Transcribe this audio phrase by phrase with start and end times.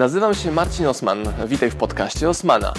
[0.00, 1.18] Nazywam się Marcin Osman.
[1.46, 2.72] Witaj w podcaście Osmana.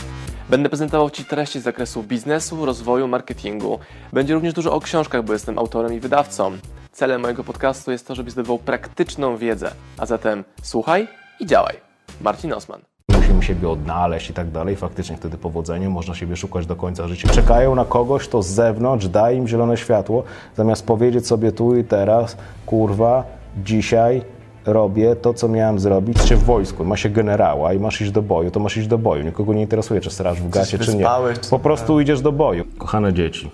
[0.50, 3.80] Będę prezentował Ci treści z zakresu biznesu, rozwoju, marketingu.
[4.14, 6.52] Będzie również dużo o książkach, bo jestem autorem i wydawcą.
[6.92, 9.72] Celem mojego podcastu jest to, żebyś zdobywał praktyczną wiedzę.
[9.98, 11.08] A zatem słuchaj
[11.40, 11.76] i działaj.
[12.22, 12.82] Marcin Osman.
[13.10, 14.76] Musimy siebie odnaleźć i tak dalej.
[14.76, 17.30] Faktycznie wtedy powodzenie można siebie szukać do końca życia.
[17.30, 20.24] Czekają na kogoś, to z zewnątrz daje im zielone światło,
[20.58, 23.24] zamiast powiedzieć sobie tu i teraz, kurwa,
[23.64, 24.22] dzisiaj
[24.66, 28.22] robię to, co miałem zrobić, czy w wojsku, ma się generała i masz iść do
[28.22, 29.24] boju, to masz iść do boju.
[29.24, 31.06] Nikogo nie interesuje, czy straż w gacie, czy nie.
[31.50, 32.64] Po prostu idziesz do boju.
[32.78, 33.52] Kochane dzieci,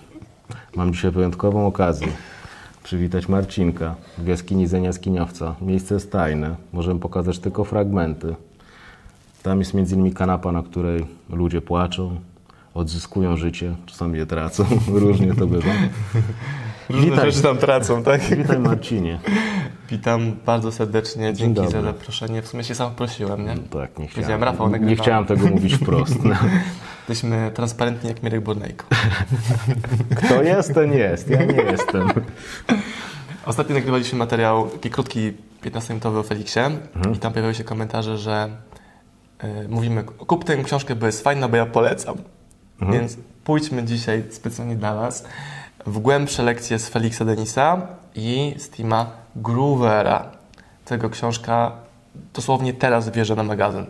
[0.76, 2.08] mam dzisiaj wyjątkową okazję
[2.88, 5.54] przywitać Marcinka w jaskini Zeniaskiniowca.
[5.60, 8.34] Miejsce jest tajne, możemy pokazać tylko fragmenty.
[9.42, 12.20] Tam jest między innymi kanapa, na której ludzie płaczą,
[12.74, 14.64] odzyskują życie, czasami je tracą,
[15.04, 15.70] różnie to bywa.
[16.88, 17.30] Różne Witaj.
[17.32, 18.20] rzeczy tam tracą, tak?
[18.22, 19.18] Witaj Marcinie.
[19.90, 21.34] Witam bardzo serdecznie.
[21.34, 21.70] Dzięki dobry.
[21.70, 22.42] za zaproszenie.
[22.42, 23.56] W sumie się sam prosiłem, nie?
[23.70, 24.96] Tak, nie chciałem, Rafał, nie nagrywamy.
[24.96, 26.24] chciałem tego mówić wprost.
[26.24, 26.34] No.
[27.08, 28.86] Jesteśmy transparentni jak Mirek Bornejko.
[30.24, 32.08] Kto jest, ten jest, ja nie jestem.
[33.46, 35.32] Ostatnio nagrywaliśmy materiał, taki krótki,
[35.64, 37.14] 15-minutowy o Feliksie Mhm.
[37.14, 38.48] i tam pojawiły się komentarze, że
[39.64, 42.16] y, mówimy, kup tę książkę, bo jest fajna, bo ja polecam.
[42.80, 42.92] Mhm.
[43.00, 45.24] Więc pójdźmy dzisiaj specjalnie dla Was
[45.88, 50.30] w głębsze lekcje z Feliksa Denisa i z Tima Groovera.
[50.84, 51.72] Tego książka
[52.34, 53.86] dosłownie teraz wjeżdża na magazyn.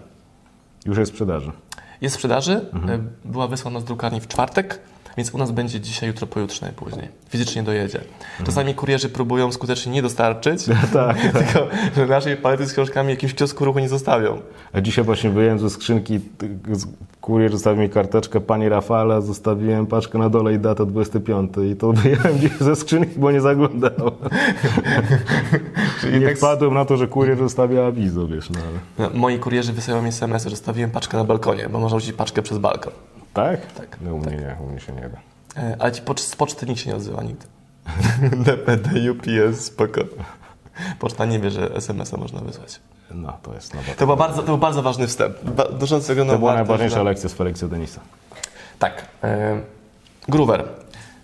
[0.86, 1.52] Już jest w sprzedaży.
[2.00, 3.10] Jest w sprzedaży, Mhm.
[3.24, 4.80] była wysłana z drukarni w czwartek,
[5.18, 7.08] więc u nas będzie dzisiaj, jutro, pojutrze najpóźniej.
[7.28, 8.00] Fizycznie dojedzie.
[8.44, 11.66] Czasami kurierzy próbują skutecznie nie dostarczyć, tak, tylko
[11.96, 14.40] że naszej palety z książkami jakimś kiosku ruchu nie zostawią.
[14.72, 16.20] A dzisiaj właśnie wyjąłem ze skrzynki,
[17.20, 21.92] kurier zostawił mi karteczkę Pani Rafala, zostawiłem paczkę na dole i datę 25 i to
[21.92, 23.90] wyjąłem dzisiaj ze skrzynki, bo nie zaglądał.
[26.00, 29.08] Czyli Nie tak- wpadłem na to, że kurier zostawia awizo, wiesz, no ale...
[29.10, 32.42] No, moi kurierzy wysyłają mi SMS, że zostawiłem paczkę na balkonie, bo można rzucić paczkę
[32.42, 32.92] przez balkon.
[33.42, 33.72] Tak?
[33.72, 35.18] Tak, No u mnie nie, u mnie się nie da.
[35.78, 37.46] Ale ci pocz- z poczty nikt się nie odzywa nigdy.
[38.44, 40.00] DPD, UPS, spoko.
[40.98, 42.80] Poczta nie wie, że SMS-a można wysłać.
[43.10, 43.72] No, to jest.
[43.96, 45.36] To, była bardzo, to był bardzo ważny wstęp.
[45.44, 48.00] Ba- Duszącego na To była najważniejsza lekcja z Feliksa Denisa.
[48.78, 49.06] Tak.
[49.24, 49.60] E,
[50.28, 50.64] Groover.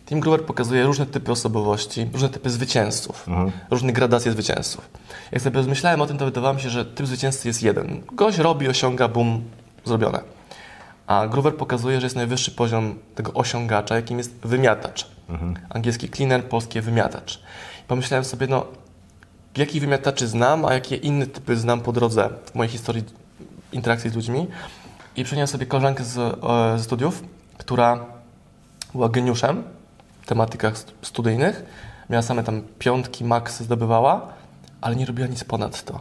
[0.06, 3.26] Tim Groover pokazuje różne typy osobowości, różne typy zwycięzców,
[3.70, 4.88] różne gradacje zwycięzców.
[5.32, 8.03] Jak sobie rozmyślałem o tym, to wydawało mi się, że typ zwycięzcy jest jeden.
[8.12, 9.42] Gość robi, osiąga, bum,
[9.84, 10.20] zrobione.
[11.06, 15.09] A Groover pokazuje, że jest najwyższy poziom tego osiągacza, jakim jest wymiatacz.
[15.70, 17.41] Angielski cleaner, polskie wymiatacz.
[17.88, 18.66] Pomyślałem sobie, no,
[19.56, 23.04] jakich wymiataczy znam, a jakie inne typy znam po drodze w mojej historii
[23.72, 24.47] interakcji z ludźmi.
[25.16, 26.15] I przyniosłem sobie koleżankę z,
[26.81, 27.22] ze studiów,
[27.59, 28.04] która
[28.92, 29.62] była geniuszem
[30.22, 31.65] w tematykach st- studyjnych.
[32.10, 34.28] Miała same tam piątki, max zdobywała,
[34.81, 36.00] ale nie robiła nic ponad to.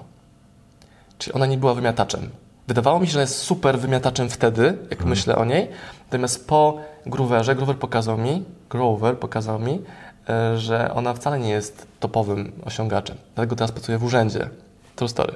[1.18, 2.30] Czyli ona nie była wymiataczem.
[2.68, 5.68] Wydawało mi się, że jest super wymiataczem wtedy, jak myślę o niej.
[6.06, 9.82] Natomiast po Grooverze, Groover pokazał mi, Grover pokazał mi,
[10.30, 13.18] e, że ona wcale nie jest topowym osiągaczem.
[13.36, 14.50] Dlatego teraz pracuje w urzędzie.
[14.96, 15.34] True story.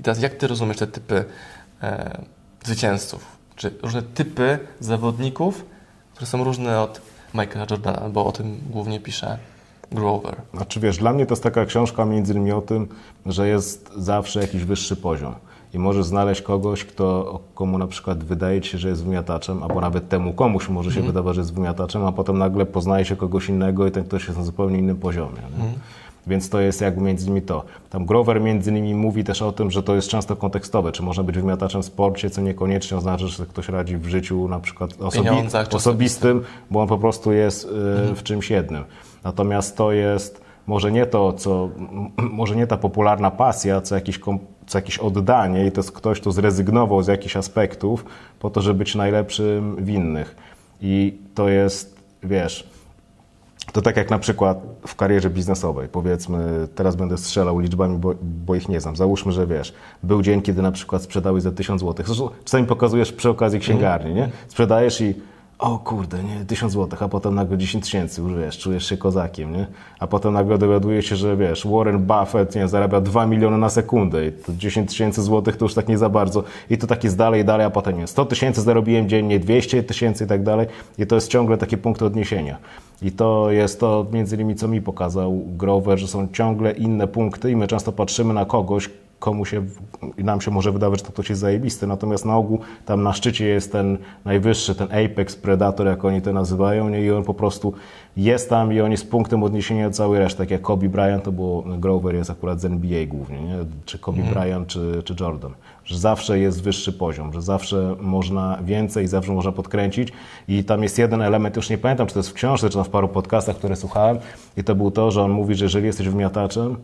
[0.00, 1.24] I teraz jak ty rozumiesz te typy
[1.82, 2.20] e,
[2.64, 3.26] zwycięzców?
[3.56, 5.64] Czy różne typy zawodników,
[6.12, 7.00] które są różne od
[7.34, 9.38] Michaela Jordana, bo o tym głównie pisze
[9.92, 10.36] Grover.
[10.54, 12.88] Znaczy wiesz, dla mnie to jest taka książka między innymi o tym,
[13.26, 15.34] że jest zawsze jakiś wyższy poziom.
[15.74, 19.80] I możesz znaleźć kogoś, kto, komu na przykład wydaje ci się, że jest wymiataczem, albo
[19.80, 23.48] nawet temu komuś może się wydawać, że jest wymiataczem, a potem nagle poznaje się kogoś
[23.48, 25.38] innego i ten ktoś jest na zupełnie innym poziomie.
[25.58, 25.64] nie?
[26.26, 27.64] Więc to jest jakby między innymi to.
[27.90, 31.22] Tam Grover między innymi mówi też o tym, że to jest często kontekstowe, czy można
[31.22, 35.24] być wymiataczem w sporcie, co niekoniecznie oznacza, że ktoś radzi w życiu na przykład osobi-
[35.70, 37.68] czy osobistym, bo on po prostu jest y,
[38.14, 38.84] w czymś jednym.
[39.24, 41.68] Natomiast to jest może nie to, co,
[42.16, 44.20] może nie ta popularna pasja, co jakiś,
[44.66, 48.04] co jakieś oddanie i to jest ktoś, kto zrezygnował z jakichś aspektów
[48.38, 50.36] po to, żeby być najlepszym w innych.
[50.80, 52.74] I to jest, wiesz,
[53.72, 58.54] to tak jak na przykład w karierze biznesowej, powiedzmy, teraz będę strzelał liczbami, bo, bo
[58.54, 58.96] ich nie znam.
[58.96, 62.06] Załóżmy, że wiesz, był dzień, kiedy na przykład sprzedałeś za 1000 zł.
[62.06, 64.30] Zresztą czasami pokazujesz przy okazji księgarni, nie?
[64.48, 65.14] Sprzedajesz i
[65.58, 69.52] o kurde, nie, 1000 zł, a potem nagle 10 tysięcy, już wiesz, czujesz się kozakiem,
[69.52, 69.66] nie?
[69.98, 74.26] A potem nagle dowiaduje się, że wiesz, Warren Buffett, nie, zarabia 2 miliony na sekundę
[74.26, 76.44] i to 10 tysięcy złotych to już tak nie za bardzo.
[76.70, 79.82] I to tak jest dalej i dalej, a potem nie, 100 tysięcy zarobiłem dziennie, 200
[79.82, 80.66] tysięcy i tak dalej.
[80.98, 82.58] I to jest ciągle taki punkt odniesienia.
[83.02, 87.50] I to jest to między innymi, co mi pokazał Grover, że są ciągle inne punkty
[87.50, 88.90] i my często patrzymy na kogoś,
[89.24, 89.64] komu się,
[90.18, 93.46] nam się może wydawać, że to ktoś jest zajebisty, natomiast na ogół tam na szczycie
[93.46, 97.00] jest ten najwyższy, ten apex predator, jak oni to nazywają nie?
[97.00, 97.72] i on po prostu
[98.16, 101.62] jest tam i on jest punktem odniesienia całej reszty, tak jak Kobe Bryant, to było
[101.62, 103.56] Grover jest akurat z NBA głównie, nie?
[103.84, 104.34] czy Kobe Mhm.
[104.34, 105.52] Bryant, czy, czy Jordan,
[105.84, 110.08] że zawsze jest wyższy poziom, że zawsze można więcej, zawsze można podkręcić
[110.48, 112.84] i tam jest jeden element, już nie pamiętam, czy to jest w książce, czy tam
[112.84, 114.18] w paru podcastach, które słuchałem
[114.56, 116.76] i to był to, że on mówi, że jeżeli jesteś wymiataczem,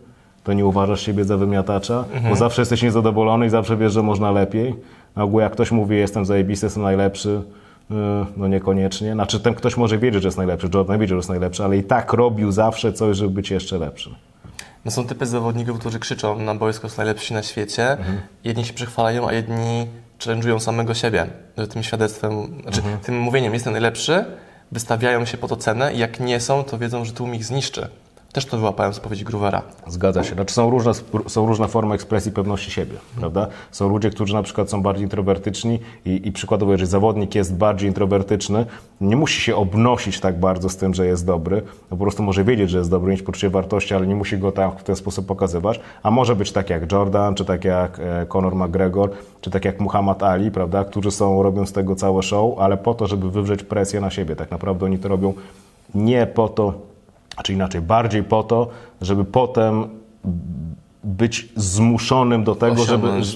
[0.45, 4.31] to nie uważasz siebie za wymiatacza, bo zawsze jesteś niezadowolony i zawsze wiesz, że można
[4.31, 4.75] lepiej.
[5.17, 7.43] Na ogół jak ktoś mówi, jestem zajebisty, jestem najlepszy,
[7.91, 7.97] yy,
[8.37, 9.13] no niekoniecznie.
[9.13, 11.83] Znaczy ten ktoś może wiedzieć, że jest najlepszy, Jordan wiedział, że jest najlepszy, ale i
[11.85, 14.15] tak robił zawsze coś, żeby być jeszcze lepszym.
[14.85, 17.97] No są typy zawodników, którzy krzyczą na boisku, są najlepsi na świecie.
[18.45, 19.87] Jedni się przechwalają, a jedni
[20.19, 21.27] challenge'ują samego siebie.
[21.59, 24.25] Że tym świadectwem, znaczy tym mówieniem jestem najlepszy,
[24.73, 27.89] wystawiają się po to cenę i jak nie są, to wiedzą, że tłum ich zniszczy.
[28.33, 29.63] Też to wyłapałem z odpowiedzi Groovera.
[29.87, 30.35] Zgadza się.
[30.35, 30.93] Znaczy są różne,
[31.27, 33.47] są różne formy ekspresji pewności siebie, prawda?
[33.71, 37.89] Są ludzie, którzy na przykład są bardziej introwertyczni i, i przykładowo, jeżeli zawodnik jest bardziej
[37.89, 38.67] introwertyczny,
[39.01, 42.45] nie musi się obnosić tak bardzo z tym, że jest dobry, no po prostu może
[42.45, 45.27] wiedzieć, że jest dobry, mieć poczucie wartości, ale nie musi go tak w ten sposób
[45.27, 49.11] pokazywać, a może być tak jak Jordan, czy tak jak e, Conor McGregor,
[49.41, 50.85] czy tak jak Muhammad Ali, prawda?
[50.85, 54.37] Którzy są, robią z tego całe show, ale po to, żeby wywrzeć presję na siebie.
[54.37, 55.35] Tak naprawdę oni to robią
[55.95, 56.90] nie po to,
[57.43, 58.69] czy inaczej, bardziej po to,
[59.01, 59.89] żeby potem
[61.05, 63.27] być zmuszonym do tego, żeby, Osiągnąć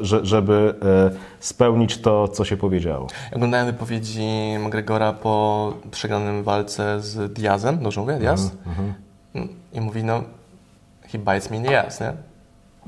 [0.00, 1.10] że- żeby e,
[1.40, 3.06] spełnić to, co się powiedziało.
[3.32, 4.26] Oglądałem wypowiedzi
[4.58, 8.50] McGregora po przegranym walce z Diazem, dobrze mówię, Diaz?
[9.34, 10.22] Mm, I mówi, no,
[11.12, 12.12] he bites me in the ass, nie?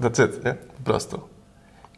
[0.01, 0.55] That's it, nie?
[0.55, 1.21] Po prostu.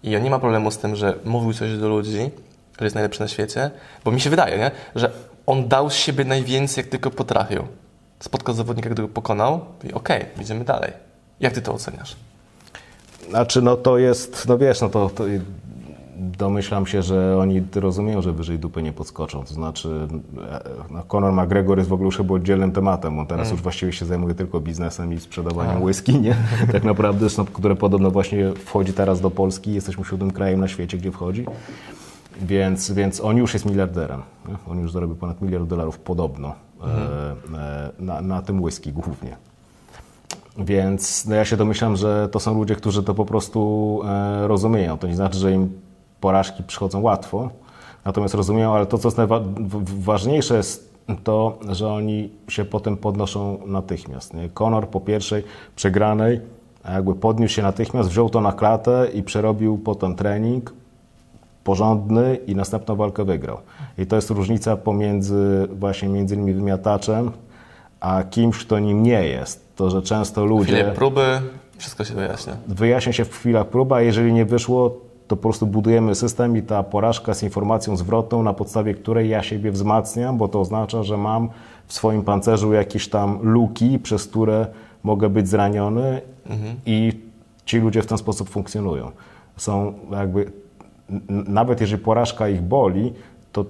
[0.03, 2.31] I on nie ma problemu z tym, że mówił coś do ludzi,
[2.79, 3.71] że jest najlepszy na świecie,
[4.05, 4.71] bo mi się wydaje, nie?
[4.95, 5.11] Że
[5.47, 7.63] on dał z siebie najwięcej, jak tylko potrafił.
[8.21, 10.93] Spotkał zawodnika, którego pokonał i okej, idziemy dalej.
[11.41, 12.17] Jak ty to oceniasz?
[13.31, 15.25] Znaczy, no to jest, no wiesz, no to, to
[16.19, 19.45] domyślam się, że oni rozumieją, że wyżej dupy nie podskoczą.
[19.45, 20.09] To znaczy,
[20.51, 20.61] e,
[20.91, 23.19] no Conor McGregor jest w ogóle już chyba oddzielnym tematem.
[23.19, 26.37] On teraz już właściwie się zajmuje tylko biznesem i sprzedawaniem whisky, nie?
[26.73, 29.75] Tak naprawdę, które podobno właśnie wchodzi teraz do Polski.
[29.75, 31.45] Jesteśmy siódmym krajem na świecie, gdzie wchodzi.
[32.43, 34.23] Więc, więc on już jest miliarderem.
[34.49, 34.55] Nie?
[34.71, 36.55] On już zarobił ponad miliard dolarów podobno
[37.99, 39.37] na, na tym whisky głównie.
[40.59, 44.99] Więc no ja się domyślam, że to są ludzie, którzy to po prostu e, rozumieją.
[44.99, 45.81] To nie znaczy, że im
[46.21, 47.51] porażki przychodzą łatwo,
[48.05, 54.35] natomiast rozumieją, ale to, co jest najważniejsze, jest to, że oni się potem podnoszą natychmiast.
[54.35, 54.49] Nie?
[54.49, 55.45] Conor po pierwszej
[55.77, 56.41] przegranej
[56.85, 60.73] jakby podniósł się natychmiast, wziął to na klatę i przerobił potem trening
[61.69, 63.59] porządny i następną walkę wygrał.
[63.99, 67.31] I to jest różnica pomiędzy właśnie między innymi wymiataczem,
[68.01, 69.77] a kimś, kto nim nie jest.
[69.77, 71.41] To, że często ludzie Chwilę próby,
[71.79, 72.57] wszystko się wyjaśnia.
[72.69, 74.91] wyjaśnia się w chwilach próba, a jeżeli nie wyszło,
[75.29, 79.43] to po prostu budujemy system i ta porażka z informacją zwrotną, na podstawie której ja
[79.43, 81.49] siebie wzmacniam, bo to oznacza, że mam
[81.87, 84.67] w swoim pancerzu jakieś tam luki, przez które
[85.03, 86.21] mogę być zraniony
[86.87, 87.13] i
[87.65, 89.11] ci ludzie w ten sposób funkcjonują.
[89.57, 90.53] Są jakby,
[91.29, 93.13] nawet jeżeli porażka ich boli,
[93.53, 93.65] to,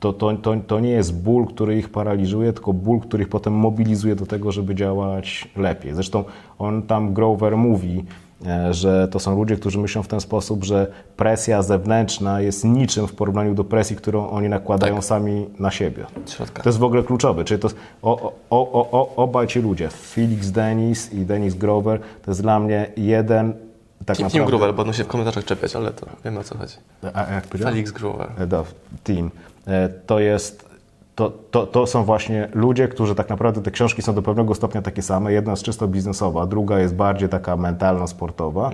[0.00, 3.52] to, to, to, to nie jest ból, który ich paraliżuje, tylko ból, który ich potem
[3.52, 5.94] mobilizuje do tego, żeby działać lepiej.
[5.94, 6.24] Zresztą
[6.58, 8.04] on tam, Grover, mówi,
[8.46, 10.86] e, że to są ludzie, którzy myślą w ten sposób, że
[11.16, 16.06] presja zewnętrzna jest niczym w porównaniu do presji, którą oni nakładają sami na siebie.
[16.26, 16.62] Środka.
[16.62, 17.44] To jest w ogóle kluczowe.
[17.44, 17.68] Czyli to
[18.02, 22.90] o, o, o, obaj ci ludzie, Felix Dennis i Dennis Grover, to jest dla mnie
[22.96, 23.67] jeden
[24.06, 24.46] tak Team, naprawdę...
[24.46, 26.74] Groover, będą się w komentarzach czepiać, ale to wiemy o co chodzi.
[27.14, 27.74] A, jak powiedziałem?
[27.74, 28.30] Felix Groover.
[28.38, 28.64] E, da,
[29.04, 29.30] team.
[29.66, 30.68] E, To jest.
[31.14, 34.82] To, to, to są właśnie ludzie, którzy tak naprawdę te książki są do pewnego stopnia
[34.82, 35.32] takie same.
[35.32, 38.70] Jedna jest czysto biznesowa, druga jest bardziej taka mentalna, sportowa.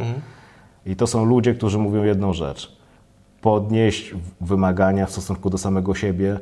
[0.87, 2.77] I to są ludzie, którzy mówią jedną rzecz:
[3.41, 6.39] podnieść wymagania w stosunku do samego siebie,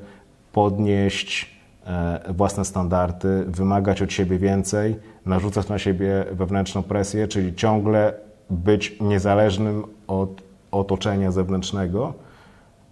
[0.52, 4.96] podnieść e, własne standardy, wymagać od siebie więcej,
[5.26, 8.14] narzucać na siebie wewnętrzną presję, czyli ciągle
[8.52, 12.14] być niezależnym od otoczenia zewnętrznego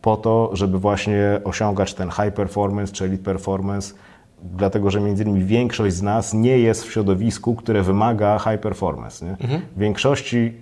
[0.03, 3.95] po to, żeby właśnie osiągać ten high performance, czyli performance,
[4.43, 9.27] dlatego że między innymi większość z nas nie jest w środowisku, które wymaga high performance.
[9.27, 9.37] Nie?
[9.77, 10.53] W większości,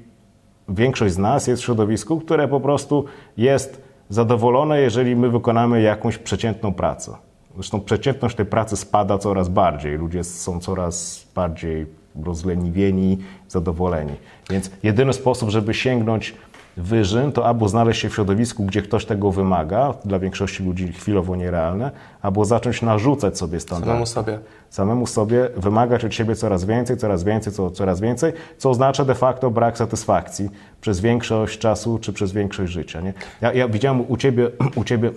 [0.68, 3.04] większość z nas jest w środowisku, które po prostu
[3.36, 7.16] jest zadowolone, jeżeli my wykonamy jakąś przeciętną pracę.
[7.54, 9.98] Zresztą przeciętność tej pracy spada coraz bardziej.
[9.98, 11.86] Ludzie są coraz bardziej
[12.24, 14.12] rozleniwieni, zadowoleni.
[14.50, 16.34] Więc jedyny sposób, żeby sięgnąć
[16.78, 21.36] wyżyn, to albo znaleźć się w środowisku, gdzie ktoś tego wymaga, dla większości ludzi chwilowo
[21.36, 21.90] nierealne,
[22.22, 23.90] albo zacząć narzucać sobie standardy.
[23.90, 24.38] Samemu sobie.
[24.70, 29.14] Samemu sobie wymagać od siebie coraz więcej, coraz więcej, co, coraz więcej, co oznacza de
[29.14, 33.00] facto brak satysfakcji przez większość czasu czy przez większość życia.
[33.00, 33.12] Nie?
[33.40, 35.10] Ja, ja widziałem u ciebie, u ciebie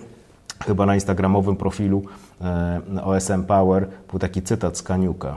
[0.66, 2.02] chyba na instagramowym profilu
[2.40, 5.36] e, OSM Power był taki cytat z Kaniuka,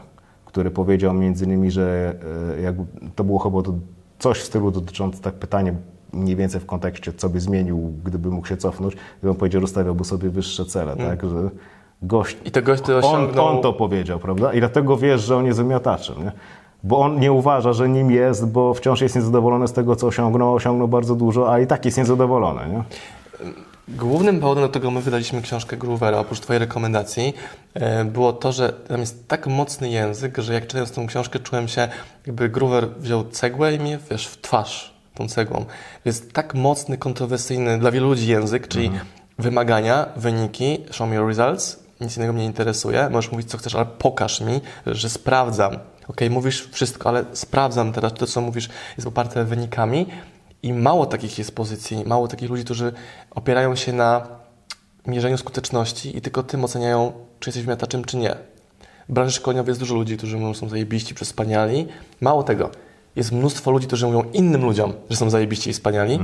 [0.55, 2.15] który powiedział między innymi, że
[2.57, 2.85] e, jakby,
[3.15, 3.73] to było chyba to
[4.19, 5.73] coś w stylu dotyczące tak pytanie
[6.13, 8.95] mniej więcej w kontekście, co by zmienił, gdyby mógł się cofnąć,
[9.29, 11.49] on powiedział, że stawiałby sobie wyższe cele, tak, że
[12.01, 13.45] gość, I to gość to on, osiągnął...
[13.45, 14.53] on to powiedział, prawda?
[14.53, 16.31] I dlatego wiesz, że on jest wymiataczem, nie?
[16.83, 20.53] Bo on nie uważa, że nim jest, bo wciąż jest niezadowolony z tego, co osiągnął,
[20.53, 22.83] osiągnął bardzo dużo, a i tak jest niezadowolony, nie?
[23.87, 27.33] Głównym powodem, do którego my wydaliśmy książkę Groovera, oprócz Twojej rekomendacji,
[27.73, 31.67] e, było to, że tam jest tak mocny język, że jak czytając tą książkę, czułem
[31.67, 31.87] się,
[32.27, 35.65] jakby Groover wziął cegłę i mnie, wiesz, w twarz tą cegłą.
[36.05, 38.91] Jest tak mocny, kontrowersyjny dla wielu ludzi język, czyli
[39.39, 43.75] wymagania, wyniki, show me your results, nic innego mnie nie interesuje, możesz mówić co chcesz,
[43.75, 45.77] ale pokaż mi, że sprawdzam.
[46.07, 50.05] Ok, mówisz wszystko, ale sprawdzam teraz, czy to, co mówisz, jest poparte wynikami.
[50.65, 52.93] I mało takich jest pozycji, mało takich ludzi, którzy
[53.31, 54.27] opierają się na
[55.07, 58.35] mierzeniu skuteczności i tylko tym oceniają, czy jesteś miataczem, czy nie.
[59.09, 61.87] W branży szkoleniowej jest dużo ludzi, którzy mówią, że są zajebiści, przez wspaniali.
[62.21, 62.69] Mało tego,
[63.15, 66.19] jest mnóstwo ludzi, którzy mówią innym ludziom, że są zajebiści i wspaniali.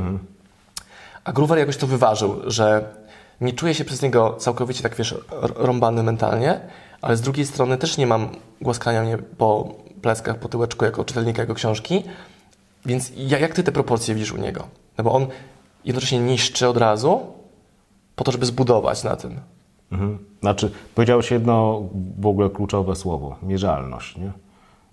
[1.23, 2.95] A Groover jakoś to wyważył, że
[3.41, 5.15] nie czuję się przez niego całkowicie tak, wiesz,
[5.55, 6.59] rąbany mentalnie,
[7.01, 8.29] ale z drugiej strony też nie mam
[8.61, 12.03] głaskania mnie po pleckach, po tyłeczku jako czytelnika jego książki.
[12.85, 14.67] Więc ja- jak ty te proporcje widzisz u niego?
[14.97, 15.27] No bo on
[15.85, 17.19] jednocześnie niszczy od razu
[18.15, 19.39] po to, żeby zbudować na tym.
[19.91, 20.17] Mhm.
[20.41, 21.81] Znaczy, powiedziałeś jedno
[22.19, 24.31] w ogóle kluczowe słowo, mierzalność, nie?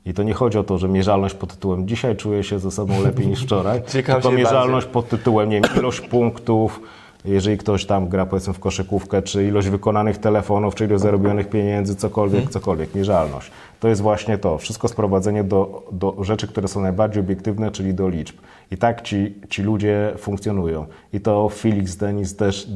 [0.04, 3.02] I to nie chodzi o to, że mierzalność pod tytułem dzisiaj czuję się ze sobą
[3.02, 6.80] lepiej niż wczoraj, tylko mierzalność pod tytułem, nie wiem, ilość punktów,
[7.28, 11.96] jeżeli ktoś tam gra powiedzmy w koszykówkę, czy ilość wykonanych telefonów, czy ilość zarobionych pieniędzy,
[11.96, 13.50] cokolwiek, cokolwiek, mierzalność.
[13.80, 18.08] To jest właśnie to, wszystko sprowadzenie do, do rzeczy, które są najbardziej obiektywne, czyli do
[18.08, 18.36] liczb.
[18.70, 20.86] I tak ci, ci ludzie funkcjonują.
[21.12, 22.66] I to Felix Denis też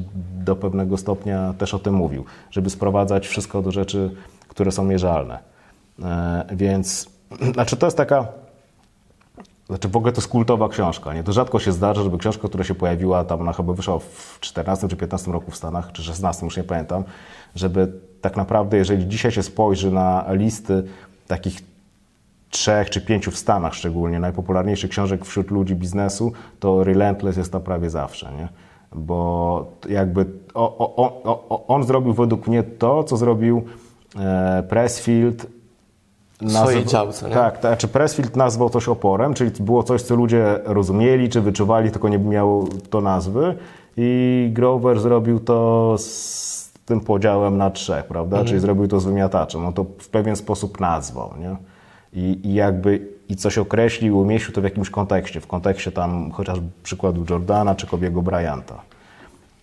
[0.44, 4.11] do pewnego stopnia też o tym mówił, żeby sprowadzać wszystko do rzeczy,
[4.49, 5.38] które są mierzalne.
[6.02, 7.11] E, więc,
[7.54, 8.26] znaczy to jest taka,
[9.72, 11.14] znaczy w ogóle to jest kultowa książka.
[11.14, 11.24] Nie?
[11.24, 14.88] To rzadko się zdarza, żeby książka, która się pojawiła tam, ona chyba wyszła w 14
[14.88, 17.04] czy 15 roku w Stanach, czy 16, już nie pamiętam,
[17.54, 20.84] żeby tak naprawdę, jeżeli dzisiaj się spojrzy na listy
[21.26, 21.60] takich
[22.50, 27.62] trzech czy pięciu w Stanach szczególnie, najpopularniejszych książek wśród ludzi biznesu, to Relentless jest tam
[27.62, 28.48] prawie zawsze, nie?
[28.94, 33.62] Bo jakby o, o, o, on zrobił według mnie to, co zrobił
[34.18, 35.46] e, Pressfield
[36.42, 37.34] W swojej działce, nie?
[37.34, 41.90] Tak, to znaczy Pressfield nazwał coś oporem, czyli było coś, co ludzie rozumieli czy wyczuwali,
[41.90, 43.56] tylko nie miało to nazwy.
[43.96, 48.44] I Grover zrobił to z tym podziałem na trzech, prawda?
[48.44, 49.66] Czyli zrobił to z wymiataczem.
[49.66, 51.56] On to w pewien sposób nazwał, nie?
[52.12, 56.66] I, I jakby i coś określił, umieścił to w jakimś kontekście, w kontekście tam chociażby
[56.82, 58.82] przykładu Jordana czy Kobiego Bryanta.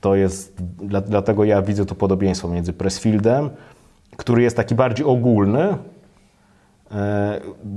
[0.02, 3.50] To jest, dla, dlatego ja widzę tu podobieństwo między Pressfieldem,
[4.18, 5.78] który jest taki bardziej ogólny,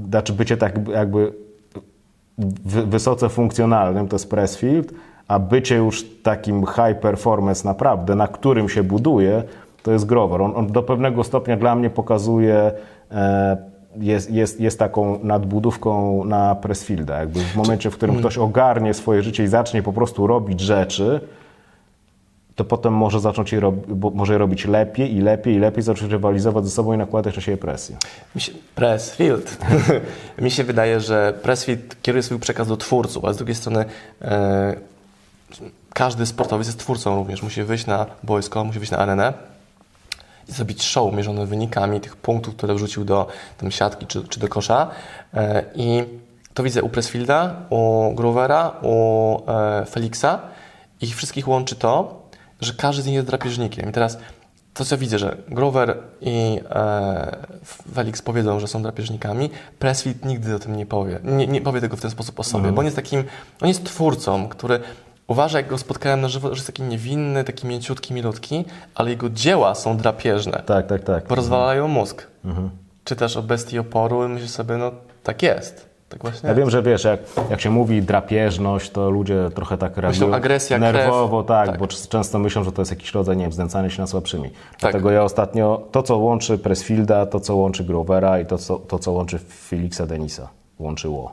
[0.08, 1.32] znaczy bycie tak jakby
[2.64, 4.92] wy- wysoce funkcjonalnym, to jest Pressfield,
[5.28, 9.42] a bycie już takim high performance naprawdę, na którym się buduje,
[9.82, 10.42] to jest Grover.
[10.42, 12.72] On, on do pewnego stopnia dla mnie pokazuje,
[13.10, 13.56] e,
[13.96, 17.18] jest, jest, jest taką nadbudówką na Pressfielda.
[17.20, 21.20] Jakby w momencie, w którym ktoś ogarnie swoje życie i zacznie po prostu robić rzeczy,
[22.56, 23.72] to potem może zacząć je,
[24.14, 27.42] może je robić lepiej i lepiej i lepiej, zacząć rywalizować ze sobą i nakładać na
[27.42, 27.96] siebie presję.
[28.74, 29.58] Pressfield.
[30.38, 33.84] Mi się wydaje, że Pressfield kieruje swój przekaz do twórców, a z drugiej strony
[34.22, 34.76] e,
[35.94, 37.42] każdy sportowiec jest twórcą również.
[37.42, 39.32] Musi wyjść na boisko, musi wyjść na arenę
[40.48, 43.26] i zrobić show mierzone wynikami tych punktów, które wrzucił do
[43.58, 44.90] tam, siatki czy, czy do kosza.
[45.34, 46.04] E, I
[46.54, 50.38] to widzę u Pressfielda, u Groovera, u e, Felixa.
[51.00, 52.21] Ich wszystkich łączy to,
[52.62, 53.90] że każdy z nich jest drapieżnikiem.
[53.90, 54.18] I teraz
[54.74, 57.36] to, co widzę, że Grover i e,
[57.94, 61.20] Felix powiedzą, że są drapieżnikami, Pressfield nigdy o tym nie powie.
[61.24, 63.24] Nie, nie powie tego w ten sposób o sobie, bo on jest takim,
[63.60, 64.80] on jest twórcą, który
[65.26, 68.64] uważa, jak go spotkałem na żywo, że jest taki niewinny, taki mięciutki, milutki,
[68.94, 71.26] ale jego dzieła są drapieżne, Tak, tak, tak.
[71.28, 72.26] bo rozwalają mózg.
[73.04, 74.92] Czytasz o bestii oporu i myślisz sobie, no
[75.22, 75.91] tak jest.
[76.12, 79.96] Tak właśnie Ja wiem, że wiesz, jak, jak się mówi drapieżność, to ludzie trochę tak
[79.96, 80.94] reagują agresja, krew.
[80.94, 81.78] nerwowo, tak, Tak.
[81.78, 84.50] bo często myślą, że to jest jakiś rodzaj, nie wiem, znęcania się na słabszymi.
[84.80, 88.98] Dlatego ja ostatnio, to co łączy Pressfielda, to co łączy Grovera i to co, to,
[88.98, 91.32] co łączy Felixa Denisa, łączyło,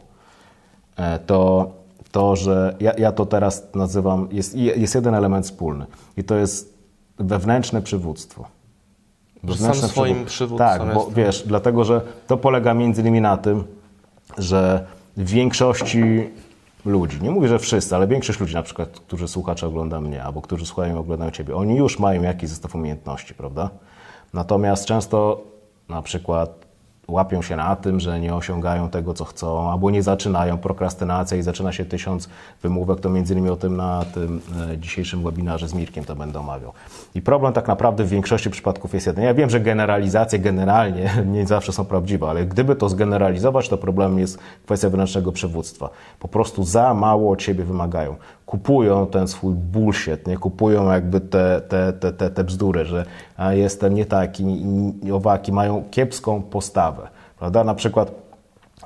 [0.98, 1.72] e, to,
[2.12, 5.86] to, że ja, ja to teraz nazywam, jest, jest jeden element wspólny
[6.18, 6.74] i to jest
[7.18, 8.46] wewnętrzne przywództwo.
[9.58, 13.64] Sam swoim przywódcą Tak, bo wiesz, dlatego, że to polega między innymi na tym,
[14.38, 16.30] że w większości
[16.86, 20.24] ludzi, nie mówię, że wszyscy, ale większość ludzi na przykład, którzy słucha czy ogląda mnie,
[20.24, 23.70] albo którzy słuchają oglądają Ciebie, oni już mają jakiś zestaw umiejętności, prawda?
[24.34, 25.44] Natomiast często
[25.90, 26.69] na przykład
[27.10, 31.42] łapią się na tym, że nie osiągają tego, co chcą, albo nie zaczynają, prokrastynacja i
[31.42, 32.30] zaczyna się tysiąc
[32.64, 36.40] wymówek, to między innymi o tym na tym e, dzisiejszym webinarze z Mirkiem to będę
[36.40, 36.74] omawiał.
[37.16, 39.24] I problem tak naprawdę w większości przypadków jest jeden.
[39.24, 44.20] Ja wiem, że generalizacje generalnie nie zawsze są prawdziwe, ale gdyby to zgeneralizować, to problemem
[44.20, 45.90] jest kwestia wewnętrznego przywództwa.
[46.20, 48.16] Po prostu za mało od siebie wymagają.
[48.50, 50.38] Kupują ten swój bullshit, nie?
[50.38, 53.06] kupują jakby te, te, te, te, te bzdury, że
[53.50, 54.44] jestem nie taki,
[55.04, 57.08] i owaki, mają kiepską postawę.
[57.40, 57.64] Prawda?
[57.64, 58.12] Na przykład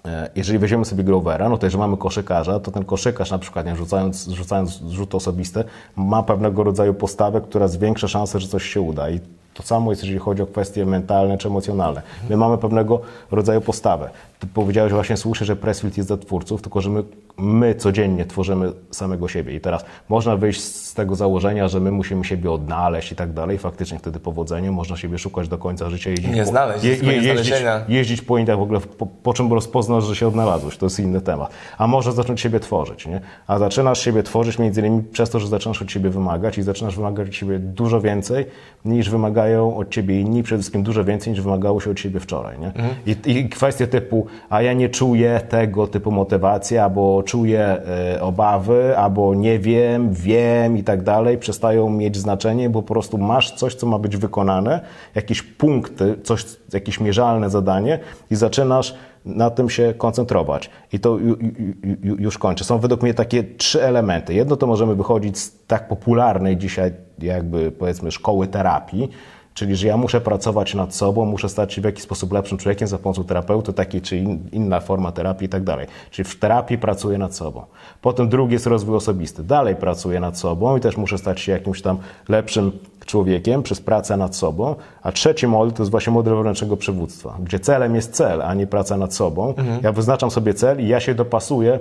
[0.06, 3.66] e, jeżeli weźmiemy sobie Grovera, no to jeżeli mamy koszykarza, to ten koszykarz na przykład,
[3.66, 5.64] nie, rzucając, rzucając rzut osobisty,
[5.96, 9.10] ma pewnego rodzaju postawę, która zwiększa szansę, że coś się uda.
[9.10, 9.20] I
[9.54, 12.02] to samo jest, jeżeli chodzi o kwestie mentalne czy emocjonalne.
[12.30, 13.02] My mamy pewnego
[13.32, 14.10] rodzaju postawę.
[14.40, 17.04] Ty powiedziałeś właśnie słusznie, że Pressfield jest dla twórców, tylko że my,
[17.38, 19.56] my codziennie tworzymy samego siebie.
[19.56, 23.58] I teraz można wyjść z tego założenia, że my musimy siebie odnaleźć i tak dalej.
[23.58, 26.10] Faktycznie wtedy powodzenie, można siebie szukać do końca życia.
[26.10, 27.54] Jeździć Nie po, znaleźć, jest koniec jeździć,
[27.88, 30.78] jeździć po Indiach w ogóle, po, po czym rozpoznasz, że się odnalazłeś.
[30.78, 31.52] To jest inny temat.
[31.78, 33.22] A możesz zacząć siebie tworzyć, nie?
[33.48, 36.96] A zaczynasz siebie tworzyć między innymi przez to, że zaczynasz od siebie wymagać i zaczynasz
[36.96, 38.46] wymagać od siebie dużo więcej
[38.86, 42.60] niż wymagają od ciebie inni, przede wszystkim dużo więcej niż wymagało się od siebie wczoraj,
[42.60, 42.72] nie?
[43.06, 48.98] I, I kwestie typu, a ja nie czuję tego typu motywacji, albo czuję e, obawy,
[48.98, 53.76] albo nie wiem, wiem i tak dalej, przestają mieć znaczenie, bo po prostu masz coś,
[53.76, 54.80] co ma być wykonane,
[55.16, 58.00] jakieś punkty, coś, jakieś mierzalne zadanie
[58.32, 60.70] i zaczynasz na tym się koncentrować.
[60.94, 62.64] I to ju, ju, ju, już kończę.
[62.64, 64.34] Są według mnie takie trzy elementy.
[64.34, 69.10] Jedno to możemy wychodzić z tak popularnej dzisiaj jakby powiedzmy szkoły terapii,
[69.54, 72.88] Czyli, że ja muszę pracować nad sobą, muszę stać się w jakiś sposób lepszym człowiekiem
[72.88, 75.88] za pomocą terapeuty, takiej czy in, inna forma terapii i tak dalej.
[76.12, 77.62] Czyli w terapii pracuję nad sobą.
[78.02, 79.44] Potem drugi jest rozwój osobisty.
[79.44, 81.98] Dalej pracuję nad sobą i też muszę stać się jakimś tam
[82.30, 82.72] lepszym
[83.06, 84.76] człowiekiem przez pracę nad sobą.
[85.04, 88.68] A trzeci model to jest właśnie model wewnętrznego przywództwa, gdzie celem jest cel, a nie
[88.68, 89.54] praca nad sobą.
[89.82, 91.80] Ja wyznaczam sobie cel i ja się dopasuję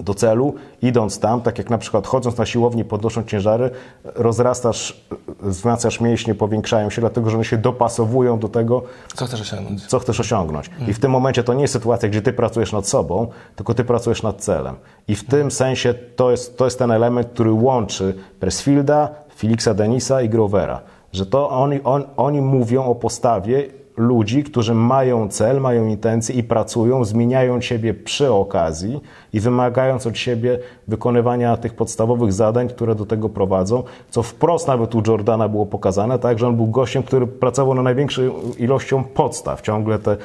[0.00, 3.70] do celu, idąc tam, tak jak na przykład chodząc na siłowni, podnosząc ciężary,
[4.04, 5.04] rozrastasz,
[5.42, 8.82] wzmacniasz mięśnie, powiększają się, dlatego że one się dopasowują do tego,
[9.14, 9.86] Co chcesz osiągnąć?
[9.86, 10.70] co chcesz osiągnąć.
[10.88, 13.84] I w tym momencie to nie jest sytuacja, gdzie ty pracujesz nad sobą, tylko ty
[13.84, 14.74] pracujesz nad celem.
[15.08, 20.22] I w tym sensie to jest, to jest ten element, który łączy Pressfielda, Felixa Denisa
[20.22, 20.80] i Grovera.
[21.12, 23.64] Że to oni, on, oni mówią o postawie
[23.96, 29.00] ludzi, którzy mają cel, mają intencje i pracują, zmieniają siebie przy okazji
[29.32, 34.94] i wymagając od siebie wykonywania tych podstawowych zadań, które do tego prowadzą, co wprost nawet
[34.94, 38.22] u Jordana było pokazane, tak, że on był gościem, który pracował na największą
[38.58, 40.16] ilością podstaw, ciągle te,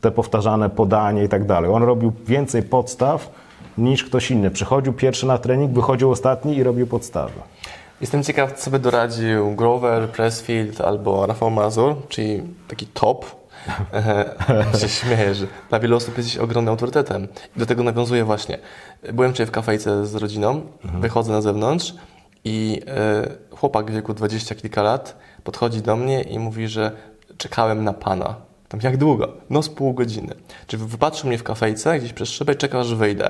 [0.00, 1.70] te powtarzane podanie i tak dalej.
[1.70, 3.30] On robił więcej podstaw
[3.78, 4.50] niż ktoś inny.
[4.50, 7.32] Przychodził pierwszy na trening, wychodził ostatni i robił podstawy.
[8.00, 13.26] Jestem ciekaw, co by doradził Grover, Pressfield albo Rafał Mazur, czyli taki top.
[14.80, 17.28] Się śmieję, że dla wielu osób jesteś ogromnym autorytetem.
[17.56, 18.58] I do tego nawiązuję właśnie.
[19.12, 21.94] Byłem wczoraj w kafejce z rodziną, wychodzę na zewnątrz
[22.44, 26.92] i e, chłopak w wieku 20 kilka lat podchodzi do mnie i mówi, że
[27.36, 28.34] czekałem na pana.
[28.68, 29.32] Tam jak długo?
[29.50, 30.34] No z pół godziny.
[30.66, 33.28] Czyli wypatrzył mnie w kafejce, gdzieś przez szybę i czekał, aż wyjdę.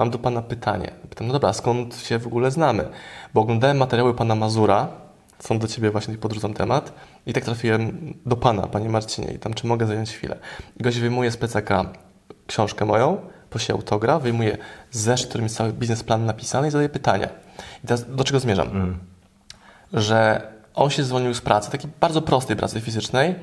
[0.00, 0.90] Mam do Pana pytanie.
[1.10, 2.88] Pytam, no dobra, skąd się w ogóle znamy?
[3.34, 4.88] Bo oglądałem materiały Pana Mazura,
[5.38, 6.92] są do Ciebie właśnie podrzucam temat
[7.26, 10.36] i tak trafiłem do Pana, Panie Marcinie i tam, czy mogę zająć chwilę.
[10.80, 11.84] I gość wyjmuje z plecaka
[12.46, 13.16] książkę moją,
[13.50, 14.58] prosi autograf, wyjmuje
[14.90, 17.28] zeszyt, którym jest cały biznesplan napisany i zadaje pytania.
[17.84, 18.98] I teraz do czego zmierzam?
[19.92, 23.34] Że on się zwolnił z pracy, takiej bardzo prostej pracy fizycznej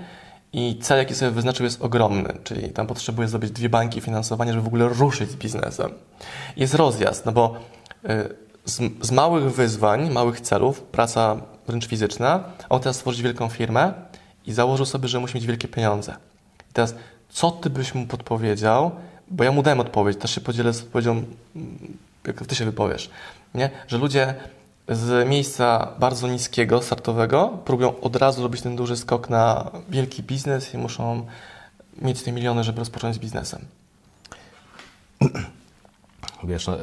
[0.54, 4.64] i cel, jaki sobie wyznaczył, jest ogromny, czyli tam potrzebuje zrobić dwie bańki finansowania, żeby
[4.64, 5.92] w ogóle ruszyć z biznesem.
[6.58, 7.56] Jest rozjazd, no bo
[8.06, 8.08] y,
[8.66, 11.36] z, z małych wyzwań, małych celów, praca
[11.68, 13.94] wręcz fizyczna, on teraz stworzyć wielką firmę
[14.46, 16.16] i założył sobie, że musi mieć wielkie pieniądze.
[16.70, 16.96] I teraz,
[17.30, 18.92] co ty byś mu podpowiedział,
[19.28, 23.10] bo ja mu dałem odpowiedź, też się podzielę z odpowiedzią, mm, jak ty się wypowiesz,
[23.56, 23.70] nie?
[23.88, 24.36] że ludzie
[24.90, 30.74] z miejsca bardzo niskiego, startowego, próbują od razu robić ten duży skok na wielki biznes
[30.74, 31.26] i muszą
[32.02, 33.66] mieć te miliony, żeby rozpocząć z biznesem.
[36.44, 36.78] Wiesz, no,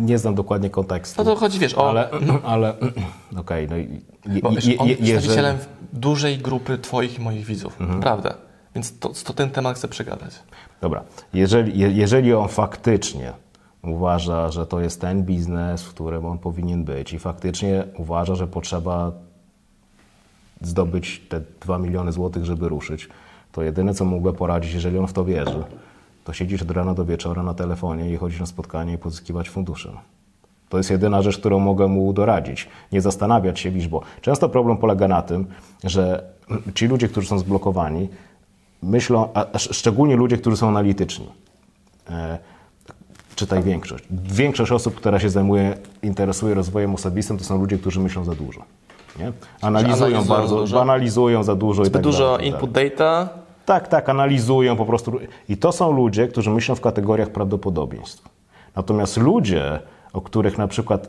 [0.00, 1.24] nie znam dokładnie kontekstu.
[1.24, 1.90] No to chodzi, wiesz, o...
[1.90, 2.08] Ale,
[2.44, 2.74] ale
[3.36, 5.58] okej, no i je, Bo wiesz, on je, jest jeżeli, przedstawicielem
[5.92, 7.78] dużej grupy Twoich i moich widzów.
[8.00, 8.34] Prawda.
[8.74, 10.34] Więc to, to ten temat chcę przegadać.
[10.80, 11.02] Dobra,
[11.34, 13.32] jeżeli, je- jeżeli on faktycznie
[13.82, 18.46] uważa, że to jest ten biznes, w którym on powinien być i faktycznie uważa, że
[18.46, 19.12] potrzeba
[20.60, 23.08] zdobyć te 2 miliony złotych, żeby ruszyć,
[23.52, 25.64] to jedyne, co mógłby poradzić, jeżeli on w to wierzy,
[26.24, 29.92] to siedzisz od rana do wieczora na telefonie i chodzisz na spotkanie i pozyskiwać fundusze.
[30.68, 32.68] To jest jedyna rzecz, którą mogę mu doradzić.
[32.92, 35.46] Nie zastanawiać się, wiesz, bo często problem polega na tym,
[35.84, 36.24] że
[36.74, 38.08] ci ludzie, którzy są zblokowani,
[38.82, 41.26] myślą, a szczególnie ludzie, którzy są analityczni,
[42.10, 42.38] e,
[43.34, 44.04] czytaj większość.
[44.10, 48.60] Większość osób, która się zajmuje, interesuje rozwojem osobistym, to są ludzie, którzy myślą za dużo.
[49.18, 49.32] Nie?
[49.62, 50.80] Analizują, analizują bardzo, dużo?
[50.82, 52.90] analizują za dużo i Zbyt tak dużo dalej, tak input dalej.
[52.90, 53.28] data,
[53.64, 55.18] Tak, tak, analizują po prostu.
[55.48, 58.28] I to są ludzie, którzy myślą w kategoriach prawdopodobieństw.
[58.76, 59.80] Natomiast ludzie,
[60.12, 61.08] o których na przykład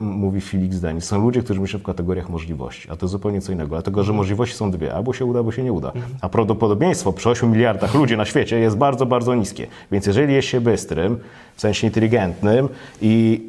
[0.00, 3.52] e, mówi Felix Denis, są ludzie, którzy myślą w kategoriach możliwości, a to zupełnie co
[3.52, 5.92] innego, dlatego że możliwości są dwie, albo się uda, albo się nie uda.
[6.20, 9.66] A prawdopodobieństwo przy 8 miliardach ludzi na świecie jest bardzo, bardzo niskie.
[9.92, 11.18] Więc jeżeli jest się bystrym,
[11.56, 12.68] w sensie inteligentnym
[13.02, 13.42] i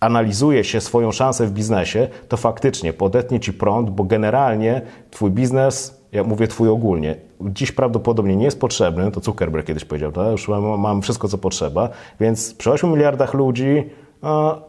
[0.00, 6.00] analizuje się swoją szansę w biznesie, to faktycznie podetnie ci prąd, bo generalnie twój biznes,
[6.12, 10.32] ja mówię twój ogólnie, dziś prawdopodobnie nie jest potrzebny, to Zuckerberg kiedyś powiedział, tak?
[10.32, 11.88] już mam, mam wszystko, co potrzeba,
[12.20, 13.84] więc przy 8 miliardach ludzi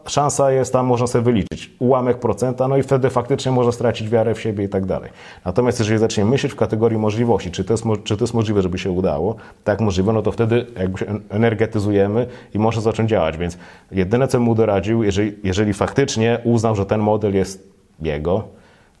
[0.06, 4.34] szansa jest tam, można sobie wyliczyć, ułamek procenta, no i wtedy faktycznie można stracić wiarę
[4.34, 5.10] w siebie i tak dalej.
[5.44, 8.78] Natomiast jeżeli zaczniemy myśleć w kategorii możliwości, czy to jest, czy to jest możliwe, żeby
[8.78, 13.36] się udało, tak możliwe, no to wtedy jakby się en- energetyzujemy i może zacząć działać,
[13.36, 13.58] więc
[13.92, 17.68] jedyne, co mu doradził, jeżeli, jeżeli faktycznie uznał, że ten model jest
[18.02, 18.44] jego,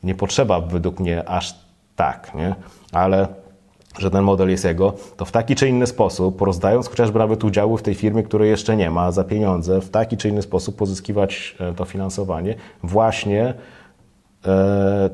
[0.02, 1.54] nie potrzeba według mnie aż
[1.96, 2.54] tak, nie?
[2.92, 3.28] ale
[3.98, 7.78] że ten model jest jego, to w taki czy inny sposób, rozdając chociażby nawet udziały
[7.78, 11.56] w tej firmie, której jeszcze nie ma, za pieniądze, w taki czy inny sposób pozyskiwać
[11.60, 13.54] e, to finansowanie właśnie
[14.46, 15.10] e,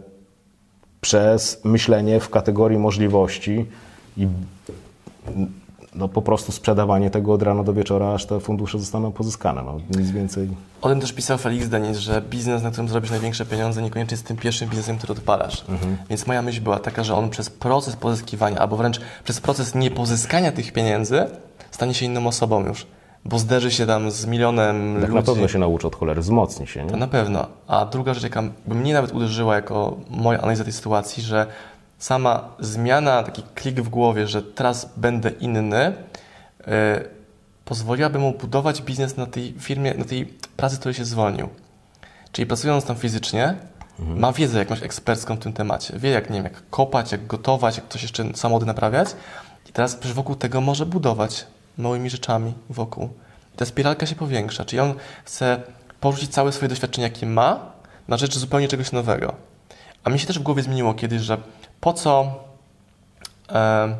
[1.00, 3.66] przez myślenie w kategorii możliwości
[4.16, 4.26] i
[5.94, 9.62] no, po prostu sprzedawanie tego od rana do wieczora, aż te fundusze zostaną pozyskane.
[9.62, 10.48] No, nic więcej.
[10.82, 14.26] O tym też pisał Felix Denis, że biznes, na którym zrobisz największe pieniądze, niekoniecznie jest
[14.26, 15.64] tym pierwszym biznesem, który odpalasz.
[16.10, 20.52] Więc moja myśl była taka, że on przez proces pozyskiwania, albo wręcz przez proces niepozyskania
[20.52, 21.26] tych pieniędzy,
[21.70, 22.86] stanie się inną osobą już.
[23.24, 25.14] Bo zderzy się tam z milionem Tak ludzi.
[25.14, 26.86] na pewno się nauczy od cholery, wzmocni się.
[26.86, 26.96] To Nie?
[27.00, 27.46] na pewno.
[27.66, 31.46] A druga rzecz, jaka by mnie nawet uderzyła jako moja analiza tej sytuacji, że
[32.02, 35.92] sama zmiana, taki klik w głowie, że teraz będę inny,
[36.66, 36.66] yy,
[37.64, 41.48] pozwoliłaby mu budować biznes na tej firmie, na tej pracy, której się zwolnił.
[42.32, 43.54] Czyli pracując tam fizycznie,
[43.98, 45.98] ma wiedzę jakąś ekspercką w tym temacie.
[45.98, 49.08] Wie, jak, nie wiem, jak kopać, jak gotować, jak coś jeszcze samochody naprawiać.
[49.68, 51.46] I teraz przecież wokół tego może budować
[51.78, 53.08] małymi rzeczami wokół.
[53.54, 54.64] I ta spiralka się powiększa.
[54.64, 55.62] Czyli on chce
[56.00, 57.72] porzucić całe swoje doświadczenia, jakie ma,
[58.08, 59.34] na rzecz zupełnie czegoś nowego.
[60.04, 61.38] A mi się też w głowie zmieniło kiedyś, że
[61.82, 62.34] po co,
[63.52, 63.96] e,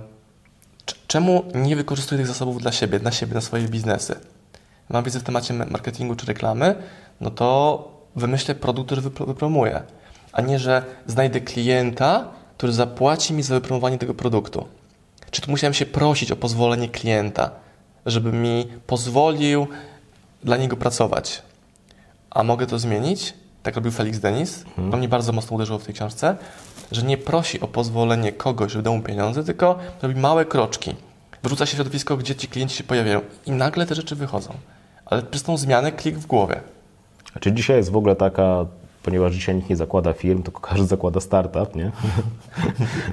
[1.06, 4.20] czemu nie wykorzystuję tych zasobów dla siebie, na siebie, na swoje biznesy?
[4.88, 6.74] Mam wiedzę w temacie marketingu czy reklamy,
[7.20, 9.82] no to wymyślę produkt, który wypro- wypromuję,
[10.32, 14.66] a nie, że znajdę klienta, który zapłaci mi za wypromowanie tego produktu.
[15.30, 17.50] Czy tu musiałem się prosić o pozwolenie klienta,
[18.06, 19.66] żeby mi pozwolił
[20.44, 21.42] dla niego pracować?
[22.30, 23.34] A mogę to zmienić?
[23.62, 24.64] Tak robił Felix Denis.
[24.90, 26.36] To mnie bardzo mocno uderzyło w tej książce,
[26.92, 30.94] że nie prosi o pozwolenie kogoś, żeby dał mu pieniądze, tylko robi małe kroczki.
[31.42, 34.50] Wrzuca się w środowisko, gdzie ci klienci się pojawiają i nagle te rzeczy wychodzą.
[35.07, 36.61] Ale przez tą zmianę klik w głowie.
[37.40, 38.66] Czy dzisiaj jest w ogóle taka,
[39.02, 41.90] ponieważ dzisiaj nikt nie zakłada firm, tylko każdy zakłada startup, nie?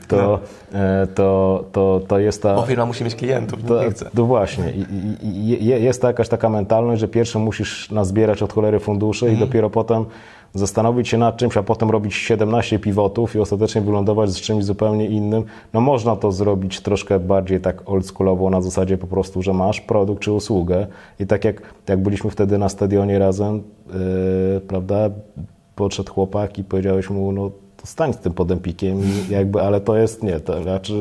[0.08, 0.40] To,
[0.74, 2.56] e, to, to, to jest ta...
[2.56, 4.10] Bo firma musi mieć klientów, To, nie chce.
[4.16, 4.72] to właśnie.
[4.72, 5.28] I, i,
[5.62, 9.44] i je- jest to jakaś taka mentalność, że pierwszy musisz nazbierać od cholery fundusze Mhm.
[9.44, 10.06] i dopiero potem
[10.54, 15.06] zastanowić się nad czymś, a potem robić 17 pivotów i ostatecznie wylądować z czymś zupełnie
[15.06, 15.44] innym.
[15.74, 20.22] No można to zrobić troszkę bardziej tak oldschoolowo na zasadzie po prostu, że masz produkt
[20.22, 20.88] czy usługę
[21.20, 25.10] i tak jak, jak byliśmy wtedy na stadionie razem, yy, prawda,
[25.76, 30.24] podszedł chłopak i powiedziałeś mu, no to stań z tym podempikiem, jakby, ale to jest,
[30.24, 30.94] nie, to znaczy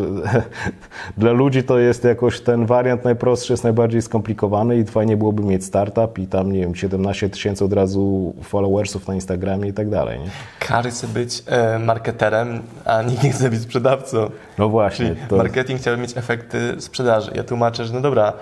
[1.18, 5.64] dla ludzi to jest jakoś ten wariant najprostszy, jest najbardziej skomplikowany i fajnie byłoby mieć
[5.64, 10.20] startup i tam, nie wiem, 17 tysięcy od razu followersów na Instagramie i tak dalej,
[10.20, 10.30] nie?
[10.58, 14.30] Każdy chce być e, marketerem, a nikt nie chce być sprzedawcą.
[14.58, 17.30] No właśnie, Czyli marketing chciałby mieć efekty sprzedaży.
[17.34, 18.32] Ja tłumaczę, że no dobra,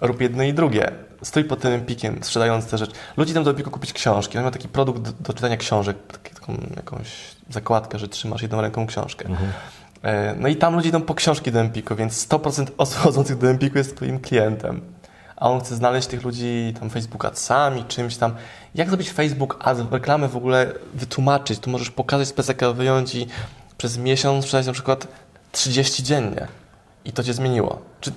[0.00, 0.90] rób jedno i drugie.
[1.24, 2.92] Stój pod tym empikiem, sprzedając te rzeczy.
[3.16, 4.38] Ludzie idą do Empiku kupić książki.
[4.38, 7.06] On ma taki produkt do, do czytania książek, taki, taką jakąś
[7.50, 9.28] zakładkę, że trzymasz jedną ręką książkę.
[10.02, 13.50] E, No i tam ludzie idą po książki do Empiku, więc 100% osób chodzących do
[13.50, 14.80] Empiku jest twoim klientem.
[15.36, 18.34] A on chce znaleźć tych ludzi tam Facebook adsami, czymś tam.
[18.74, 21.58] Jak zrobić Facebook ads, reklamę w ogóle wytłumaczyć?
[21.58, 23.26] Tu możesz pokazać specyfikę, wyjąć i
[23.78, 25.08] przez miesiąc sprzedać na przykład
[25.52, 26.48] 30 dziennie.
[27.04, 27.82] I to cię zmieniło.
[28.00, 28.12] Czy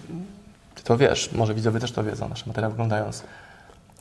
[0.78, 1.32] ty to wiesz?
[1.32, 3.24] Może widzowie też to wiedzą, nasze materiały oglądając.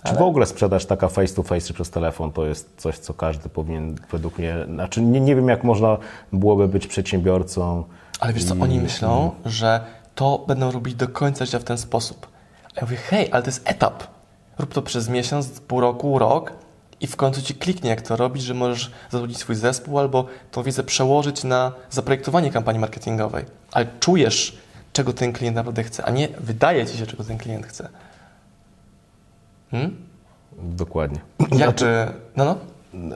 [0.05, 3.15] Czy w ogóle sprzedaż taka face to face czy przez telefon to jest coś, co
[3.15, 4.57] każdy powinien według mnie.
[4.69, 5.97] Znaczy nie, nie wiem, jak można
[6.33, 7.85] byłoby być przedsiębiorcą.
[8.21, 9.81] Ale wiesz co, oni myślą, że
[10.15, 12.27] to będą robić do końca życia w ten sposób.
[12.65, 14.05] A ja mówię, hej, ale to jest etap.
[14.59, 16.53] Rób to przez miesiąc, pół roku, rok
[17.01, 20.63] i w końcu ci kliknie, jak to robić, że możesz zatrudnić swój zespół albo tą
[20.63, 23.45] wiedzę przełożyć na zaprojektowanie kampanii marketingowej.
[23.73, 24.57] Ale czujesz,
[24.97, 27.89] czego ten klient naprawdę chce, a nie wydaje ci się, czego ten klient chce.
[29.71, 29.97] Hmm?
[30.63, 31.21] Dokładnie.
[31.59, 32.07] Jakby,
[32.37, 32.57] no no.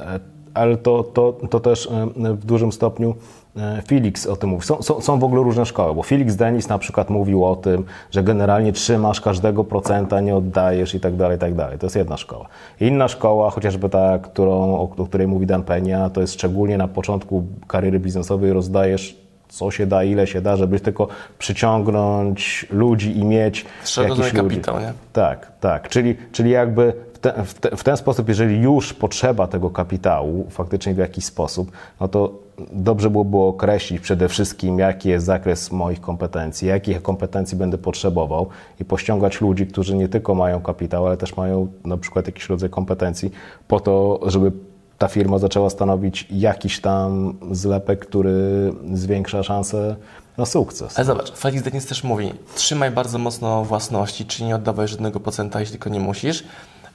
[0.01, 0.21] E,
[0.55, 3.15] Ale to, to, to też e, w dużym stopniu
[3.57, 4.67] e, Felix o tym mówi.
[4.67, 7.85] Są, są, są w ogóle różne szkoły, bo Felix Denis na przykład mówił o tym,
[8.11, 11.79] że generalnie trzymasz każdego procenta, nie oddajesz i tak dalej, i tak dalej.
[11.79, 12.47] To jest jedna szkoła.
[12.81, 16.89] Inna szkoła, chociażby ta, którą, o, o której mówi Dan Penia, to jest szczególnie na
[16.89, 19.20] początku kariery biznesowej rozdajesz
[19.51, 21.09] co się da, ile się da, żeby tylko
[21.39, 24.57] przyciągnąć ludzi i mieć jakiś rozumie ludzi.
[24.57, 24.93] kapitał, nie?
[25.13, 25.89] Tak, tak.
[25.89, 30.47] Czyli, czyli jakby w, te, w, te, w ten sposób, jeżeli już potrzeba tego kapitału
[30.51, 32.33] faktycznie w jakiś sposób, no to
[32.73, 38.49] dobrze byłoby określić przede wszystkim, jaki jest zakres moich kompetencji, jakich kompetencji będę potrzebował
[38.81, 42.71] i pościągać ludzi, którzy nie tylko mają kapitał, ale też mają na przykład jakiś rodzaj
[42.71, 43.31] kompetencji
[43.69, 44.53] po to, żeby
[45.01, 49.97] ta firma zaczęła stanowić jakiś tam zlepek, który zwiększa szanse
[50.37, 50.99] na sukces.
[50.99, 55.61] Ale zobacz, Felix Denis też mówi, trzymaj bardzo mocno własności, czyli nie oddawaj żadnego procenta,
[55.61, 56.45] jeśli tylko nie musisz.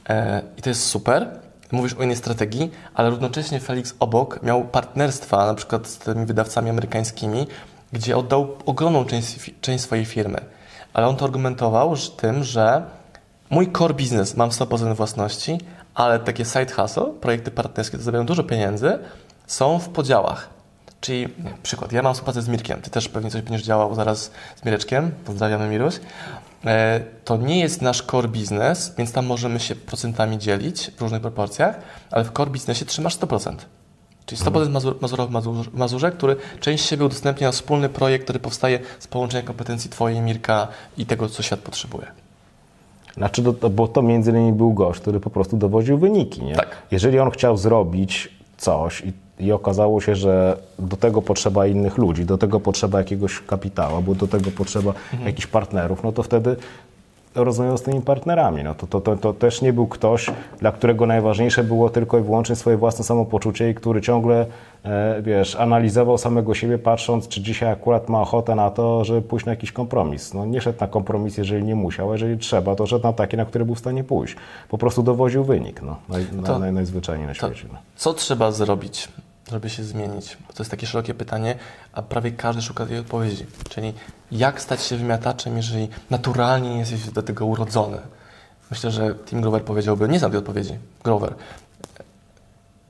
[0.09, 1.39] E, I to jest super.
[1.71, 6.69] Mówisz o innej strategii, ale równocześnie Felix obok miał partnerstwa, na przykład z tymi wydawcami
[6.69, 7.47] amerykańskimi,
[7.93, 10.37] gdzie oddał ogromną część, część swojej firmy.
[10.93, 12.83] Ale on to argumentował że tym, że
[13.49, 15.57] mój core business mam 100% własności,
[15.95, 18.99] ale takie side hustle, projekty partnerskie, to zarabiają dużo pieniędzy,
[19.47, 20.49] są w podziałach.
[21.01, 21.27] Czyli
[21.63, 25.11] przykład, ja mam współpracę z Mirkiem, ty też pewnie coś będziesz działał zaraz z Mireczkiem,
[25.25, 25.99] pozdrawiamy Miruś.
[26.65, 31.21] E, to nie jest nasz core business, więc tam możemy się procentami dzielić w różnych
[31.21, 31.79] proporcjach,
[32.11, 33.55] ale w core businessie trzymasz 100%.
[34.25, 38.39] Czyli 100% Mazur, Mazura w Mazur, Mazurze, który część siebie udostępnia na wspólny projekt, który
[38.39, 42.24] powstaje z połączenia kompetencji Twojej, Mirka i tego, co świat potrzebuje.
[43.17, 46.43] Znaczy, to, bo to między innymi był gość, który po prostu dowoził wyniki.
[46.43, 46.55] Nie?
[46.55, 46.67] Tak.
[46.91, 49.13] Jeżeli on chciał zrobić coś i,
[49.45, 54.15] i okazało się, że do tego potrzeba innych ludzi, do tego potrzeba jakiegoś kapitału, albo
[54.15, 55.25] do tego potrzeba Mhm.
[55.27, 56.55] jakichś partnerów, no to wtedy
[57.35, 58.63] rozmawiał z tymi partnerami.
[58.63, 62.21] No to, to, to, to też nie był ktoś, dla którego najważniejsze było tylko i
[62.21, 64.45] wyłącznie swoje własne samopoczucie i który ciągle,
[64.85, 69.45] e, wiesz, analizował samego siebie, patrząc, czy dzisiaj akurat ma ochotę na to, żeby pójść
[69.45, 70.33] na jakiś kompromis.
[70.33, 73.37] No nie szedł na kompromis, jeżeli nie musiał, a jeżeli trzeba, to szedł na taki,
[73.37, 74.35] na który był w stanie pójść.
[74.69, 77.67] Po prostu dowoził wynik, no, naj, To- na, naj, najzwyczajniej na To, świecie.
[77.73, 77.79] No.
[77.95, 79.07] co trzeba zrobić,
[79.51, 80.37] żeby się zmienić?
[80.47, 81.55] Bo to jest takie szerokie pytanie,
[81.93, 83.45] a prawie każdy szuka tej odpowiedzi.
[83.69, 83.93] Czyli
[84.31, 87.97] jak stać się wymiataczem, jeżeli naturalnie nie jesteś do tego urodzony?
[88.71, 90.77] Myślę, że Tim Grover powiedziałby, nie znam tej odpowiedzi.
[91.03, 91.33] Grover,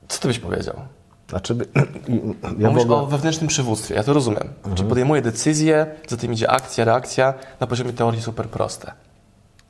[0.08, 0.74] co ty byś powiedział?
[1.28, 1.56] Znaczy,
[2.58, 4.48] ja Mówisz ogóle, o wewnętrznym przywództwie, ja to rozumiem.
[4.74, 8.92] Czyli podejmuję decyzję, za tym idzie akcja, reakcja, na poziomie teorii super proste.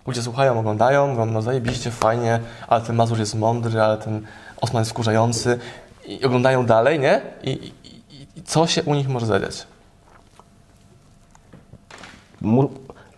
[0.07, 4.27] Ludzie słuchają, oglądają, mówią, no zajebiście, fajnie, ale ten Mazur jest mądry, ale ten
[4.61, 5.59] Osman jest wkurzający.
[6.07, 7.21] I oglądają dalej, nie?
[7.42, 7.66] I, i,
[8.38, 9.66] i- co się u nich może zadziać?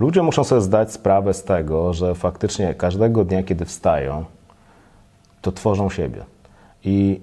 [0.00, 4.24] ludzie muszą sobie zdać sprawę z tego, że faktycznie każdego dnia, kiedy wstają,
[5.42, 6.24] to tworzą siebie.
[6.84, 7.20] I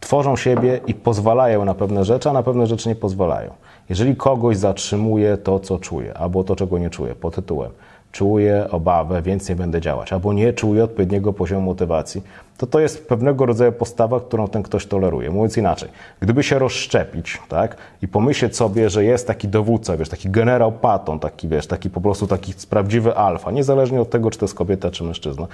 [0.00, 3.50] tworzą siebie i pozwalają na pewne rzeczy, a na pewne rzeczy nie pozwalają.
[3.88, 7.70] Jeżeli kogoś zatrzymuje to, co czuje, albo to, czego nie czuje, pod tytułem
[8.12, 12.22] czuję obawę, więc nie będę działać, albo nie czuję odpowiedniego poziomu motywacji,
[12.58, 15.30] to to jest pewnego rodzaju postawa, którą ten ktoś toleruje.
[15.30, 15.88] Mówiąc inaczej,
[16.20, 21.18] gdyby się rozszczepić, tak, i pomyśleć sobie, że jest taki dowódca, wiesz, taki generał Patton,
[21.18, 24.90] taki, wiesz, taki po prostu taki prawdziwy alfa, niezależnie od tego, czy to jest kobieta,
[24.90, 25.46] czy mężczyzna,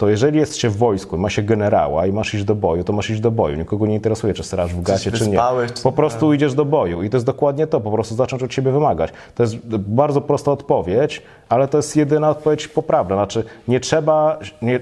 [0.00, 2.92] to jeżeli jest się w wojsku, ma się generała i masz iść do boju, to
[2.92, 3.56] masz iść do boju.
[3.56, 5.38] Nikogo nie interesuje, czy straż w gacie, czy nie.
[5.82, 8.72] Po prostu idziesz do boju i to jest dokładnie to, po prostu zacząć od siebie
[8.72, 9.10] wymagać.
[9.34, 13.16] To jest bardzo prosta odpowiedź, ale to jest jedyna odpowiedź poprawna.
[13.16, 14.80] Znaczy, nie trzeba, nie,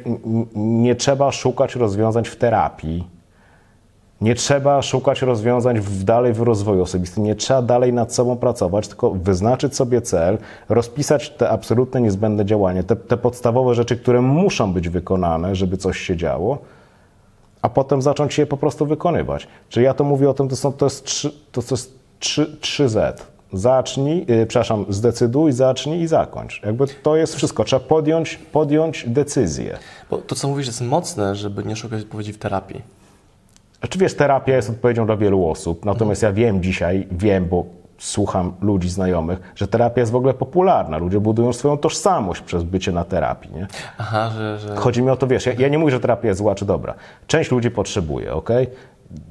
[0.54, 3.17] nie trzeba szukać rozwiązań w terapii.
[4.20, 8.88] Nie trzeba szukać rozwiązań w, dalej w rozwoju osobistym, nie trzeba dalej nad sobą pracować,
[8.88, 14.72] tylko wyznaczyć sobie cel, rozpisać te absolutne niezbędne działania, te, te podstawowe rzeczy, które muszą
[14.72, 16.58] być wykonane, żeby coś się działo,
[17.62, 19.48] a potem zacząć je po prostu wykonywać.
[19.68, 23.12] Czyli ja to mówię o tym, to, są, to jest, 3, to, jest 3, 3Z.
[23.52, 26.62] Zacznij, yy, przepraszam, zdecyduj, zacznij i zakończ.
[26.64, 27.64] Jakby to jest wszystko.
[27.64, 29.78] Trzeba podjąć, podjąć decyzję.
[30.10, 32.97] Bo to, co mówisz, jest mocne, żeby nie szukać odpowiedzi w terapii.
[33.80, 37.64] Znaczy wiesz, terapia jest odpowiedzią dla wielu osób, natomiast ja wiem dzisiaj, wiem, bo
[37.98, 40.98] słucham ludzi znajomych, że terapia jest w ogóle popularna.
[40.98, 43.52] Ludzie budują swoją tożsamość przez bycie na terapii.
[43.52, 43.66] Nie?
[43.98, 44.58] Aha, że...
[44.58, 44.76] że...
[44.76, 46.94] Chodzi mi o to, wiesz, ja, ja nie mówię, że terapia jest zła czy dobra.
[47.26, 48.50] Część ludzi potrzebuje, ok?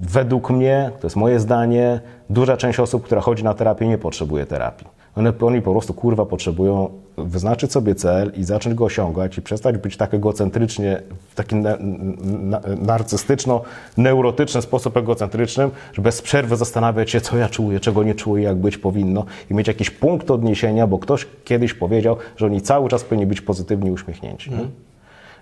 [0.02, 4.46] Według mnie, to jest moje zdanie, duża część osób, która chodzi na terapię, nie potrzebuje
[4.46, 4.88] terapii.
[5.18, 9.78] One, oni po prostu kurwa potrzebują wyznaczyć sobie cel i zacząć go osiągać i przestać
[9.78, 11.78] być tak egocentrycznie, w taki na,
[12.22, 18.44] na, narcystyczno-neurotyczny sposób egocentrycznym, że bez przerwy zastanawiać się, co ja czuję, czego nie czuję,
[18.44, 22.90] jak być powinno i mieć jakiś punkt odniesienia, bo ktoś kiedyś powiedział, że oni cały
[22.90, 24.54] czas powinni być pozytywni uśmiechnięci.
[24.54, 24.72] Mm.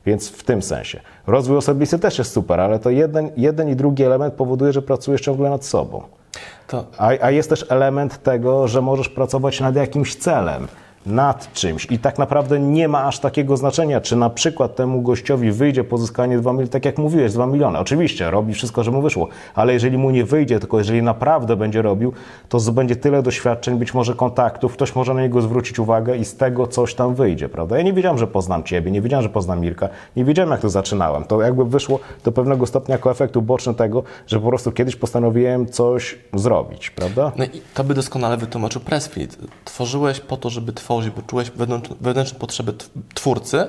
[0.06, 1.00] Więc w tym sensie.
[1.28, 5.22] Rozwój osobisty też jest super, ale to jeden, jeden i drugi element powoduje, że pracujesz
[5.22, 6.02] ciągle nad sobą.
[6.68, 6.86] To...
[6.98, 10.68] A, a jest też element tego, że możesz pracować nad jakimś celem
[11.06, 15.52] nad czymś i tak naprawdę nie ma aż takiego znaczenia, czy na przykład temu gościowi
[15.52, 17.80] wyjdzie pozyskanie 2 miliony, tak jak mówiłeś, 2 miliony.
[17.80, 21.82] Oczywiście, robi wszystko, żeby mu wyszło, ale jeżeli mu nie wyjdzie, tylko jeżeli naprawdę będzie
[21.82, 22.14] robił,
[22.50, 26.36] to zdobędzie tyle doświadczeń, być może kontaktów, ktoś może na niego zwrócić uwagę i z
[26.36, 27.78] tego coś tam wyjdzie, prawda?
[27.78, 30.70] Ja nie wiedziałem, że poznam Ciebie, nie wiedziałem, że poznam Mirka, nie wiedziałem, jak to
[30.70, 31.24] zaczynałem.
[31.24, 35.66] To jakby wyszło do pewnego stopnia jako efekt uboczny tego, że po prostu kiedyś postanowiłem
[35.66, 37.32] coś zrobić, prawda?
[37.38, 39.38] No i to by doskonale wytłumaczył Pressfit.
[39.66, 42.74] Tworzyłeś po to, żeby tworzyć bo czułeś wewnętrzne, wewnętrzne potrzeby
[43.14, 43.68] twórcy,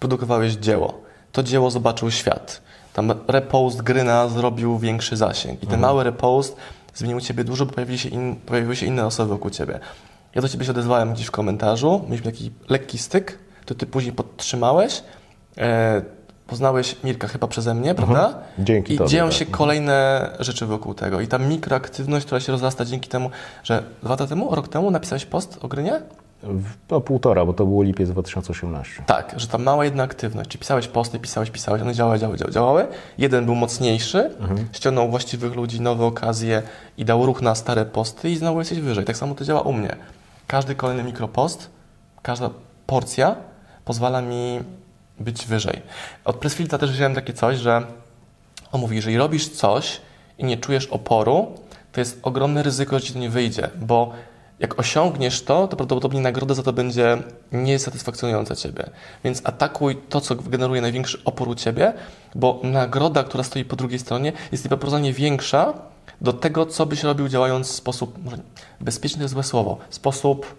[0.00, 1.00] produkowałeś dzieło.
[1.32, 2.62] To dzieło zobaczył świat.
[2.92, 5.62] Tam repost Gryna zrobił większy zasięg.
[5.62, 5.80] I ten mhm.
[5.80, 6.56] mały repost
[6.94, 9.80] zmienił ciebie dużo, bo pojawiły się, in, pojawiły się inne osoby wokół ciebie.
[10.34, 14.12] Ja do ciebie się odezwałem gdzieś w komentarzu, mieliśmy taki lekki styk, to ty później
[14.12, 15.02] podtrzymałeś.
[15.58, 16.02] E,
[16.46, 18.08] poznałeś Mirka chyba przeze mnie, mhm.
[18.08, 18.38] prawda?
[18.58, 19.34] Dzięki I tobie, dzieją tak.
[19.34, 21.20] się kolejne rzeczy wokół tego.
[21.20, 23.30] I ta mikroaktywność, która się rozrasta dzięki temu,
[23.62, 26.00] że dwa lata temu, rok temu napisałeś post o Grynie?
[26.90, 29.02] No półtora, bo to było lipiec 2018.
[29.06, 32.86] Tak, że ta mała jedna aktywność, czy pisałeś posty, pisałeś, pisałeś, one działały, działały, działały.
[33.18, 34.68] Jeden był mocniejszy, mhm.
[34.72, 36.62] ściągnął właściwych ludzi, nowe okazje
[36.96, 39.04] i dał ruch na stare posty i znowu jesteś wyżej.
[39.04, 39.96] Tak samo to działa u mnie.
[40.46, 41.70] Każdy kolejny mikropost,
[42.22, 42.50] każda
[42.86, 43.36] porcja
[43.84, 44.60] pozwala mi
[45.20, 45.82] być wyżej.
[46.24, 47.82] Od Pressfielda też wziąłem takie coś, że
[48.72, 50.00] on mówi, jeżeli robisz coś
[50.38, 51.46] i nie czujesz oporu,
[51.92, 54.12] to jest ogromne ryzyko, że ci to nie wyjdzie, bo
[54.60, 57.18] jak osiągniesz to, to prawdopodobnie nagroda za to będzie
[57.52, 58.90] niesatysfakcjonująca Ciebie.
[59.24, 61.92] Więc atakuj to, co generuje największy opór u Ciebie,
[62.34, 65.74] bo nagroda, która stoi po drugiej stronie, jest nieproporcjonalnie większa
[66.20, 68.38] do tego, co byś robił działając w sposób, może
[68.80, 70.56] bezpieczny jest złe słowo, sposób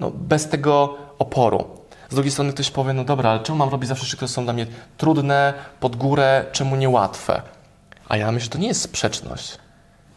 [0.00, 1.64] no, bez tego oporu.
[2.10, 4.44] Z drugiej strony ktoś powie, no dobra, ale czemu mam robić zawsze rzeczy, które są
[4.44, 7.42] dla mnie trudne, pod górę, czemu niełatwe?
[8.08, 9.58] A ja myślę, że to nie jest sprzeczność.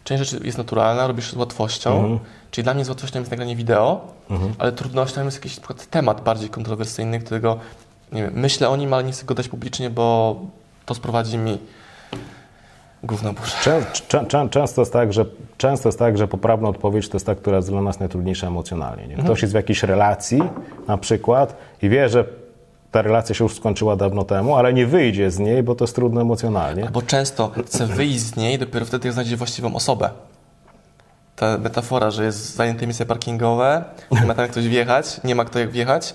[0.03, 2.19] Część rzeczy jest naturalna, robisz z łatwością, mhm.
[2.51, 4.53] Czyli dla mnie z łatwością jest nagranie wideo, mhm.
[4.57, 7.59] ale trudnością jest jakiś przykład, temat bardziej kontrowersyjny, którego
[8.11, 10.35] nie wiem, myślę o nim, ale nie chcę go dać publicznie, bo
[10.85, 11.57] to sprowadzi mi
[13.03, 13.51] gówno burzę.
[13.61, 13.85] Czę,
[14.27, 15.25] czę, często, jest tak, że,
[15.57, 19.07] często jest tak, że poprawna odpowiedź to jest ta, która jest dla nas najtrudniejsza emocjonalnie.
[19.07, 19.13] Nie?
[19.13, 19.39] Ktoś mhm.
[19.41, 20.41] jest w jakiejś relacji
[20.87, 22.25] na przykład i wie, że
[22.93, 25.95] ta relacja się już skończyła dawno temu, ale nie wyjdzie z niej, bo to jest
[25.95, 26.89] trudno emocjonalnie.
[26.93, 30.09] Bo często chce wyjść z niej dopiero wtedy, jak znajdzie właściwą osobę
[31.35, 35.45] ta metafora, że jest zajęte miejsce parkingowe, nie ma tam jak ktoś wjechać, nie ma
[35.45, 36.13] kto jak wjechać,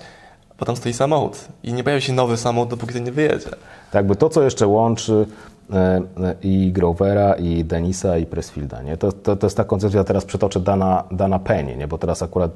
[0.59, 3.49] bo tam stoi samochód i nie pojawi się nowy samochód, dopóki ten nie wyjedzie.
[3.91, 5.25] Tak, bo to, co jeszcze łączy
[5.73, 6.01] e, e,
[6.41, 8.97] i Grovera, i Denisa, i Pressfielda, nie?
[8.97, 11.87] To, to, to jest ta koncepcja, teraz przytoczę Dana, Dana Penny, nie?
[11.87, 12.51] bo teraz akurat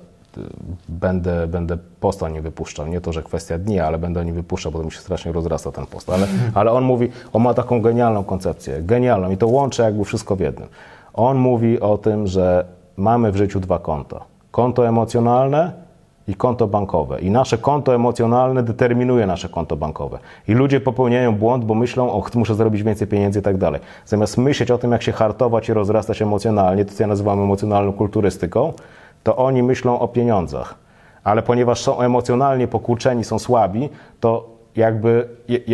[0.90, 2.88] będę, będę post o nim wypuszczał.
[2.88, 5.32] Nie to, że kwestia dni, ale będę o nim wypuszczał, bo to mi się strasznie
[5.32, 6.10] rozrasta ten post.
[6.10, 10.36] Ale, ale on mówi, on ma taką genialną koncepcję, genialną i to łączy jakby wszystko
[10.36, 10.70] w jednym.
[11.14, 12.66] On mówi o tym, że
[12.98, 14.20] mamy w życiu dwa konta.
[14.52, 15.84] Konto emocjonalne
[16.28, 17.20] i konto bankowe.
[17.20, 20.20] I nasze konto emocjonalne determinuje nasze konto bankowe.
[20.48, 23.82] I ludzie popełniają błąd, bo myślą, o, muszę zarobić więcej pieniędzy i tak dalej.
[24.06, 27.94] Zamiast myśleć o tym, jak się hartować i rozrastać emocjonalnie, to co ja nazywam emocjonalną
[27.94, 28.74] kulturystyką,
[29.24, 30.76] to oni myślą o pieniądzach.
[31.24, 35.28] Ale ponieważ są emocjonalnie pokłóceni, są słabi, to jakby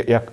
[0.07, 0.31] jak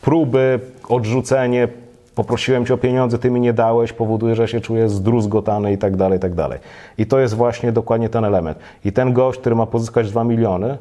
[0.00, 1.68] próby, odrzucenie,
[2.14, 5.96] poprosiłem cię o pieniądze, ty mi nie dałeś, powoduje, że się czuję zdruzgotany i tak
[5.96, 6.58] dalej, i tak dalej.
[6.98, 8.58] I to jest właśnie dokładnie ten element.
[8.84, 10.78] I ten gość, który ma pozyskać 2 miliony,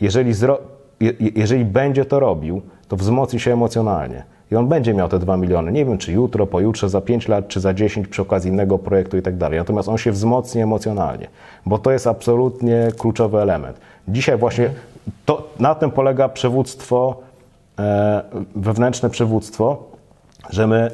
[0.00, 0.32] jeżeli,
[1.34, 4.24] jeżeli będzie to robił, to wzmocni się emocjonalnie.
[4.52, 5.72] I on będzie miał te 2 miliony.
[5.72, 9.16] Nie wiem, czy jutro, pojutrze, za 5 lat, czy za 10 przy okazji innego projektu
[9.16, 9.58] i tak dalej.
[9.58, 11.28] Natomiast on się wzmocni emocjonalnie,
[11.66, 13.80] bo to jest absolutnie kluczowy element.
[14.08, 14.70] Dzisiaj właśnie
[15.26, 17.16] to, na tym polega przywództwo,
[17.78, 18.22] e,
[18.56, 19.84] wewnętrzne przywództwo,
[20.50, 20.90] że my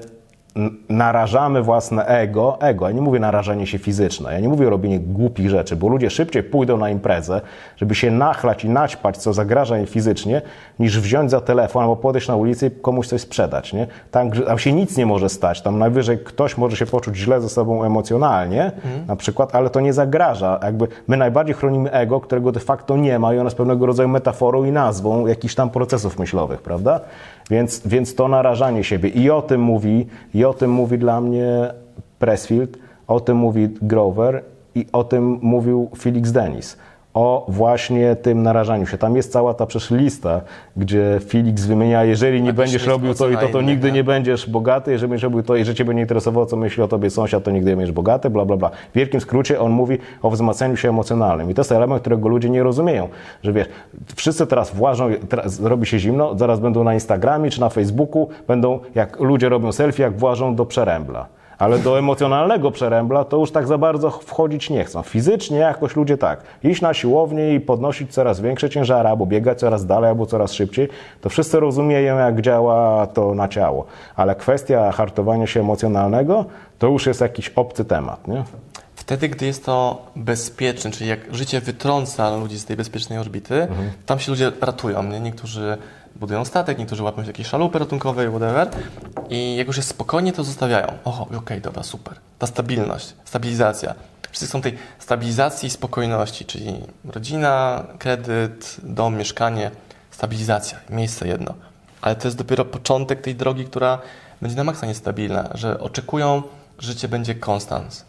[0.88, 5.50] narażamy własne ego, ego, ja nie mówię narażanie się fizyczne, ja nie mówię robienie głupich
[5.50, 7.40] rzeczy, bo ludzie szybciej pójdą na imprezę,
[7.76, 10.42] żeby się nachlać i naćpać, co zagraża im fizycznie,
[10.78, 13.86] niż wziąć za telefon albo podejść na ulicę i komuś coś sprzedać, nie?
[14.10, 17.48] Tam, tam się nic nie może stać, tam najwyżej ktoś może się poczuć źle ze
[17.48, 18.72] sobą emocjonalnie,
[19.06, 23.18] na przykład, ale to nie zagraża, jakby my najbardziej chronimy ego, którego de facto nie
[23.18, 27.00] ma i ono jest pewnego rodzaju metaforą i nazwą jakichś tam procesów myślowych, prawda?
[27.50, 31.74] Więc, więc to narażanie siebie i o tym mówi, i o tym mówi dla mnie
[32.18, 34.42] Pressfield, o tym mówi Grover
[34.74, 36.76] i o tym mówił Felix Dennis.
[37.14, 38.98] O właśnie tym narażaniu się.
[38.98, 40.40] Tam jest cała ta przecież lista,
[40.76, 44.92] gdzie Felix wymienia, jeżeli nie będziesz robił to i to, to nigdy nie będziesz bogaty,
[44.92, 47.50] jeżeli będziesz robił to i że ciebie nie interesowało, co myśli o tobie sąsiad, to
[47.50, 48.70] nigdy nie będziesz bogaty, bla, bla, bla.
[48.70, 51.50] W wielkim skrócie on mówi o wzmacnianiu się emocjonalnym.
[51.50, 53.08] I to jest element, którego ludzie nie rozumieją,
[53.42, 53.68] że wiesz,
[54.16, 58.80] wszyscy teraz włażą, teraz robi się zimno, zaraz będą na Instagramie czy na Facebooku, będą,
[58.94, 61.26] jak ludzie robią selfie, jak włażą do przerębla.
[61.58, 65.02] Ale do emocjonalnego przerębla to już tak za bardzo wchodzić nie chcą.
[65.02, 66.42] Fizycznie jakoś ludzie tak.
[66.62, 70.88] Iść na siłownię i podnosić coraz większe ciężary, albo biegać coraz dalej, albo coraz szybciej,
[71.20, 73.84] to wszyscy rozumieją, jak działa to na ciało.
[74.16, 76.44] Ale kwestia hartowania się emocjonalnego
[76.78, 78.28] to już jest jakiś obcy temat.
[78.28, 78.44] Nie?
[78.94, 83.66] Wtedy, gdy jest to bezpieczne, czyli jak życie wytrąca ludzi z tej bezpiecznej orbity,
[84.06, 85.02] tam się ludzie ratują.
[85.02, 85.20] Nie?
[85.20, 85.78] Niektórzy
[86.16, 88.70] budują statek, niektórzy łapią się jakiejś szalupy ratunkowej, whatever.
[89.28, 90.86] I jak już jest spokojnie, to zostawiają.
[91.04, 92.14] Oho, okej, dobra, super.
[92.38, 93.94] Ta stabilność, stabilizacja.
[94.30, 99.70] Wszyscy chcą tej stabilizacji i spokojności, czyli rodzina, kredyt, dom, mieszkanie,
[100.10, 101.54] stabilizacja, miejsce jedno.
[102.00, 103.98] Ale to jest dopiero początek tej drogi, która
[104.42, 106.42] będzie na maksa niestabilna, że oczekują,
[106.78, 108.04] że życie będzie konstans.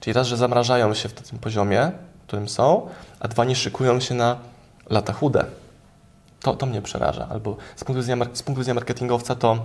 [0.00, 1.92] Czyli raz, że zamrażają się w tym poziomie,
[2.22, 2.88] w którym są,
[3.20, 4.36] a dwa, nie szykują się na
[4.90, 5.44] lata chude.
[6.42, 7.28] To, to mnie przeraża.
[7.30, 9.58] Albo z punktu, widzenia, z punktu widzenia marketingowca to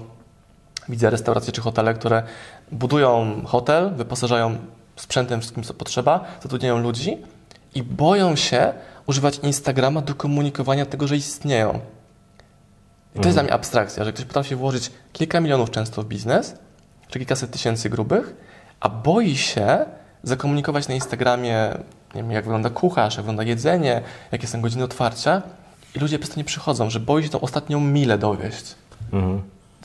[0.89, 2.23] widzę restauracje czy hotele, które
[2.71, 4.57] budują hotel, wyposażają
[4.95, 7.17] sprzętem, wszystkim co potrzeba, zatrudniają ludzi
[7.75, 8.73] i boją się
[9.05, 11.79] używać Instagrama do komunikowania tego, że istnieją.
[13.15, 16.55] I to jest dla mnie abstrakcja, że ktoś potrafi włożyć kilka milionów często w biznes,
[17.07, 18.35] czy kilkaset tysięcy grubych,
[18.79, 19.85] a boi się
[20.23, 21.77] zakomunikować na Instagramie,
[22.15, 24.01] nie wiem, jak wygląda kucharz, jak wygląda jedzenie,
[24.31, 25.41] jakie są godziny otwarcia
[25.95, 28.75] i ludzie przez to nie przychodzą, że boi się tą ostatnią milę dowieść.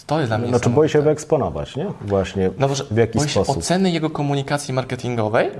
[0.06, 1.86] To jest dla mnie Znaczy boi się wyeksponować, nie?
[2.00, 3.58] Właśnie No, w jaki boi się sposób.
[3.58, 5.50] oceny jego komunikacji marketingowej,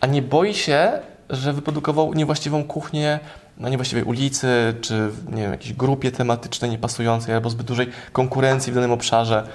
[0.00, 0.92] a nie boi się,
[1.30, 3.20] że wyprodukował niewłaściwą kuchnię
[3.58, 8.72] na niewłaściwej ulicy, czy w, nie wiem, jakiejś grupie tematycznej niepasującej, albo zbyt dużej konkurencji
[8.72, 9.46] w danym obszarze.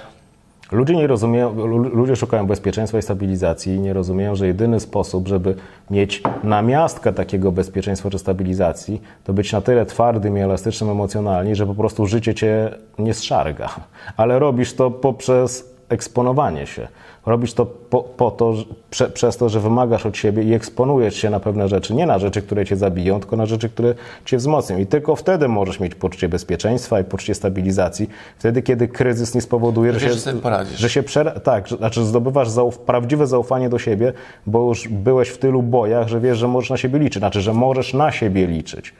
[0.72, 5.28] Ludzie nie rozumieją, lu- ludzie szukają bezpieczeństwa i stabilizacji i nie rozumieją, że jedyny sposób,
[5.28, 5.54] żeby
[5.90, 11.66] mieć namiastkę takiego bezpieczeństwa czy stabilizacji, to być na tyle twardym i elastycznym emocjonalnie, że
[11.66, 13.68] po prostu życie cię nie zszarga.
[14.16, 16.88] Ale robisz to poprzez eksponowanie się.
[17.26, 21.14] Robisz to po, po to, że- prze, przez to, że wymagasz od siebie i eksponujesz
[21.16, 24.36] się na pewne rzeczy, nie na rzeczy, które cię zabiją, tylko na rzeczy, które cię
[24.36, 24.78] wzmocnią.
[24.78, 28.08] I tylko wtedy możesz mieć poczucie bezpieczeństwa i poczucie stabilizacji.
[28.38, 30.78] Wtedy, kiedy kryzys nie spowoduje, że, się, że poradzisz.
[30.78, 34.12] że się przer- tak, że, znaczy zdobywasz zauf- prawdziwe zaufanie do siebie,
[34.46, 37.18] bo już byłeś w tylu bojach, że wiesz, że możesz na siebie liczyć.
[37.18, 38.92] Znaczy, że możesz na siebie liczyć.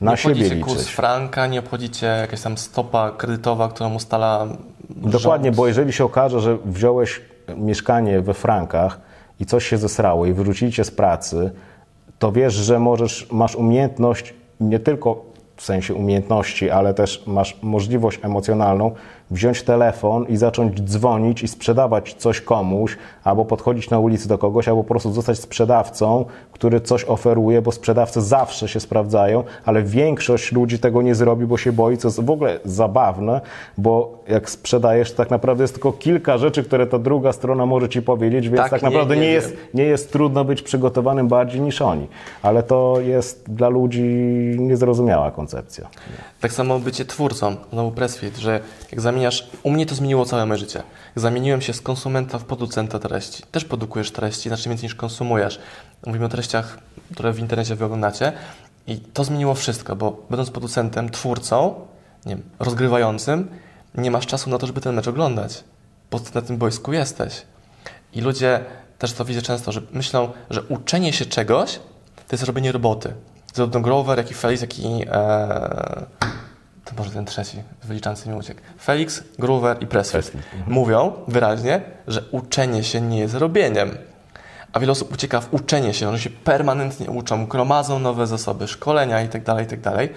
[0.00, 0.92] Na nie siebie cię kurs liczyć.
[0.94, 4.46] franka, nie obchodzi cię jakaś tam stopa kredytowa, którą ustala
[4.90, 5.56] Dokładnie, rząd.
[5.56, 7.20] bo jeżeli się okaże, że wziąłeś
[7.56, 9.00] mieszkanie we frankach
[9.40, 11.50] i coś się zesrało i wyrzucili cię z pracy,
[12.18, 15.24] to wiesz, że możesz, masz umiejętność nie tylko
[15.56, 18.94] w sensie umiejętności, ale też masz możliwość emocjonalną
[19.30, 24.68] wziąć telefon i zacząć dzwonić i sprzedawać coś komuś, albo podchodzić na ulicy do kogoś,
[24.68, 30.52] albo po prostu zostać sprzedawcą, który coś oferuje, bo sprzedawcy zawsze się sprawdzają, ale większość
[30.52, 33.40] ludzi tego nie zrobi, bo się boi, co jest w ogóle zabawne,
[33.78, 37.88] bo jak sprzedajesz, to tak naprawdę jest tylko kilka rzeczy, które ta druga strona może
[37.88, 39.34] ci powiedzieć, więc Tak, tak, nie, naprawdę nie nie, wiem.
[39.34, 42.06] jest, nie jest trudno być przygotowanym bardziej niż oni.
[42.42, 44.02] Ale to jest dla ludzi
[44.58, 45.88] niezrozumiała koncepcja.
[46.40, 48.60] Tak samo bycie twórcą, znowu Pressfield, że
[48.92, 50.82] jak zamieniasz, u mnie to zmieniło całe moje życie.
[51.16, 53.42] Zamieniłem się z konsumenta w producenta treści.
[53.50, 55.60] Też produkujesz treści, znacznie więcej niż konsumujesz.
[56.06, 56.78] Mówimy o treściach,
[57.12, 58.32] które w internecie wy oglądacie
[58.86, 61.74] i to zmieniło wszystko, bo będąc producentem, twórcą,
[62.26, 63.48] nie wiem, rozgrywającym,
[63.94, 65.64] nie masz czasu na to, żeby ten mecz oglądać,
[66.10, 67.42] bo na tym boisku jesteś.
[68.12, 68.64] I ludzie,
[68.98, 71.80] też to widzę często, że myślą, że uczenie się czegoś
[72.28, 73.14] to jest robienie roboty.
[73.54, 75.04] Zarówno Grover, jak i Felix, jak i...
[75.10, 76.06] E,
[76.84, 78.60] to może ten trzeci, wyliczający mi uciekł.
[78.80, 80.32] Felix, Grover i Pressfield
[80.66, 83.98] mówią wyraźnie, że uczenie się nie jest robieniem.
[84.72, 89.22] A wiele osób ucieka w uczenie się, one się permanentnie uczą, gromadzą nowe zasoby, szkolenia
[89.22, 90.08] itd., itd.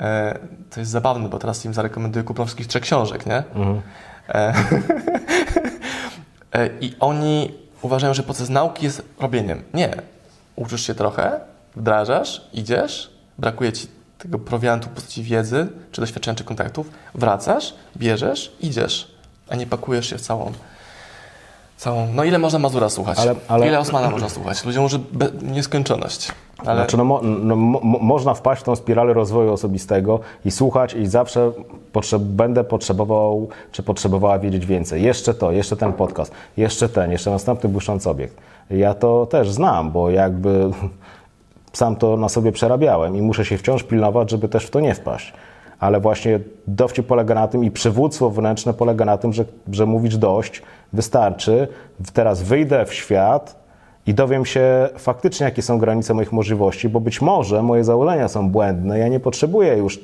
[0.00, 0.38] E,
[0.70, 3.42] to jest zabawne, bo teraz im zarekomenduję kupno wszystkich trzech książek, nie?
[4.28, 4.54] E,
[6.52, 9.62] E, I oni uważają, że proces nauki jest robieniem.
[9.74, 9.90] Nie.
[10.56, 11.40] Uczysz się trochę,
[11.76, 13.86] wdrażasz, idziesz, brakuje ci
[14.22, 19.14] tego prowiantu w postaci wiedzy, czy doświadczenia, czy kontaktów, wracasz, bierzesz, idziesz,
[19.48, 20.52] a nie pakujesz się w całą
[21.76, 22.06] całą...
[22.14, 23.18] No ile można Mazura słuchać?
[23.18, 24.64] Ale- ale- Ile Osmana można słuchać?
[24.64, 25.28] Ludziom może be...
[25.42, 26.32] nieskończoność.
[26.66, 30.94] Ale Znaczy, no, no, mo, mo- można wpaść w tą spiralę rozwoju osobistego i słuchać
[30.94, 31.52] i zawsze
[31.92, 35.02] potrzeb, będę potrzebował, czy potrzebowała wiedzieć więcej.
[35.02, 38.36] Jeszcze to, jeszcze ten podcast, jeszcze ten, jeszcze następny błyszczący obiekt.
[38.70, 40.70] Ja to też znam, bo jakby
[41.72, 44.94] sam to na sobie przerabiałem i muszę się wciąż pilnować, żeby też w to nie
[44.94, 45.32] wpaść.
[45.78, 50.16] Ale właśnie dowcip polega na tym i przywództwo wewnętrzne polega na tym, że, że mówisz
[50.16, 50.62] dość,
[50.92, 51.68] wystarczy,
[52.12, 53.62] teraz wyjdę w świat,
[54.06, 58.50] i dowiem się faktycznie, jakie są granice moich możliwości, bo być może moje założenia są
[58.50, 58.98] błędne.
[58.98, 60.00] Ja nie potrzebuję już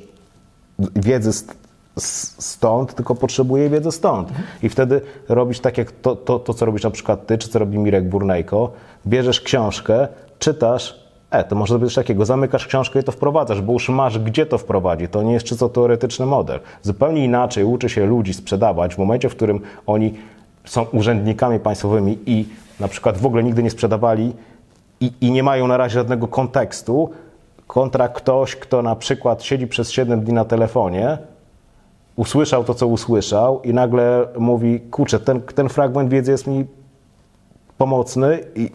[0.95, 1.31] wiedzy
[2.39, 4.29] stąd, tylko potrzebuję wiedzy stąd.
[4.63, 7.59] I wtedy robisz tak, jak to, to, to, co robisz na przykład ty, czy co
[7.59, 8.71] robi Mirek Burnejko.
[9.07, 10.07] Bierzesz książkę,
[10.39, 14.45] czytasz, e, to może być takiego, zamykasz książkę i to wprowadzasz, bo już masz gdzie
[14.45, 15.07] to wprowadzi.
[15.07, 16.59] To nie jest czysto teoretyczny model.
[16.81, 20.13] Zupełnie inaczej uczy się ludzi sprzedawać w momencie, w którym oni
[20.65, 22.45] są urzędnikami państwowymi i
[22.79, 24.33] na przykład w ogóle nigdy nie sprzedawali
[25.01, 27.09] i, i nie mają na razie żadnego kontekstu,
[27.67, 31.17] kontra ktoś, kto na przykład siedzi przez 7 dni na telefonie,
[32.15, 36.65] usłyszał to, co usłyszał i nagle mówi, kurczę, ten, ten fragment wiedzy jest mi
[37.77, 38.71] pomocny i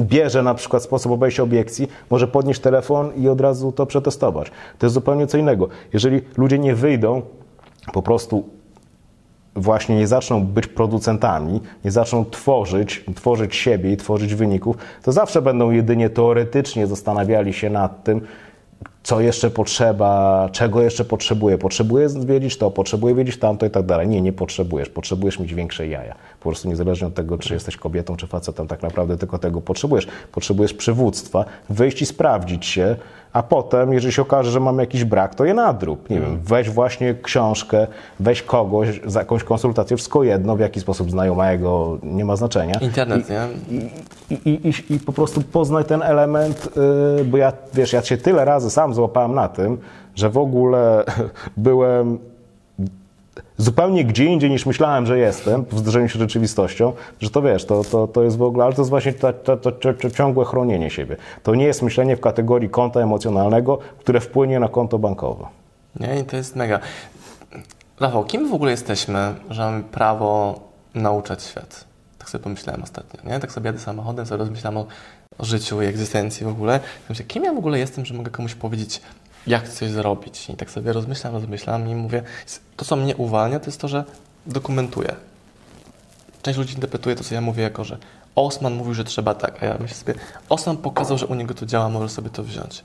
[0.00, 4.50] bierze na przykład sposób obejścia obiekcji, może podnieść telefon i od razu to przetestować.
[4.78, 5.68] To jest zupełnie co innego.
[5.92, 7.22] Jeżeli ludzie nie wyjdą
[7.92, 8.44] po prostu
[9.56, 15.42] właśnie nie zaczną być producentami, nie zaczną tworzyć, tworzyć siebie i tworzyć wyników, to zawsze
[15.42, 18.20] będą jedynie teoretycznie zastanawiali się nad tym,
[19.02, 21.58] co jeszcze potrzeba, czego jeszcze potrzebuję.
[21.58, 24.08] Potrzebuję wiedzieć to, potrzebuję wiedzieć tamto i tak dalej.
[24.08, 24.88] Nie, nie potrzebujesz.
[24.88, 26.14] Potrzebujesz mieć większe jaja.
[26.40, 30.06] Po prostu niezależnie od tego, czy jesteś kobietą, czy facetem, tak naprawdę tylko tego potrzebujesz.
[30.32, 32.96] Potrzebujesz przywództwa, wyjść i sprawdzić się,
[33.32, 36.10] a potem, jeżeli się okaże, że mamy jakiś brak, to je nadrób.
[36.10, 37.86] Nie wiem, weź właśnie książkę,
[38.20, 42.74] weź kogoś za jakąś konsultację, wszystko jedno, w jaki sposób znajomego, nie ma znaczenia.
[42.80, 43.48] internet, nie?
[44.30, 46.68] I, i, i, I po prostu poznaj ten element,
[47.16, 49.78] yy, bo ja, wiesz, ja się tyle razy sam złapałem na tym,
[50.14, 51.04] że w ogóle
[51.56, 52.18] byłem
[53.62, 57.64] zupełnie gdzie indziej niż myślałem, że jestem, w zderzeniu się z rzeczywistością, że to wiesz,
[57.64, 60.44] to, to, to jest w ogóle, ale to jest właśnie to, to, to, to ciągłe
[60.44, 61.16] chronienie siebie.
[61.42, 65.46] To nie jest myślenie w kategorii konta emocjonalnego, które wpłynie na konto bankowe.
[66.00, 66.80] Nie, to jest mega.
[68.00, 70.60] Rafał, kim w ogóle jesteśmy, że mamy prawo
[70.94, 71.84] nauczać świat?
[72.18, 73.40] Tak sobie pomyślałem ostatnio, nie?
[73.40, 74.86] Tak sobie jadę samochodem, sobie rozmyślam o,
[75.38, 76.80] o życiu i egzystencji w ogóle.
[77.08, 79.00] Myślę, kim ja w ogóle jestem, że mogę komuś powiedzieć,
[79.46, 80.50] jak coś zrobić?
[80.50, 82.22] I tak sobie rozmyślam, rozmyślam i mówię,
[82.76, 84.04] to co mnie uwalnia, to jest to, że
[84.46, 85.14] dokumentuję.
[86.42, 87.98] Część ludzi interpretuje to, co ja mówię, jako że
[88.34, 90.14] Osman mówił, że trzeba tak, a ja myślę sobie,
[90.48, 92.84] Osman pokazał, że u niego to działa, możesz sobie to wziąć.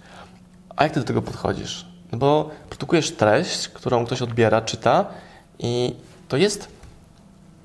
[0.76, 1.86] A jak ty do tego podchodzisz?
[2.12, 5.05] No bo produkujesz treść, którą ktoś odbiera, czyta
[5.60, 5.95] i
[6.28, 6.68] to jest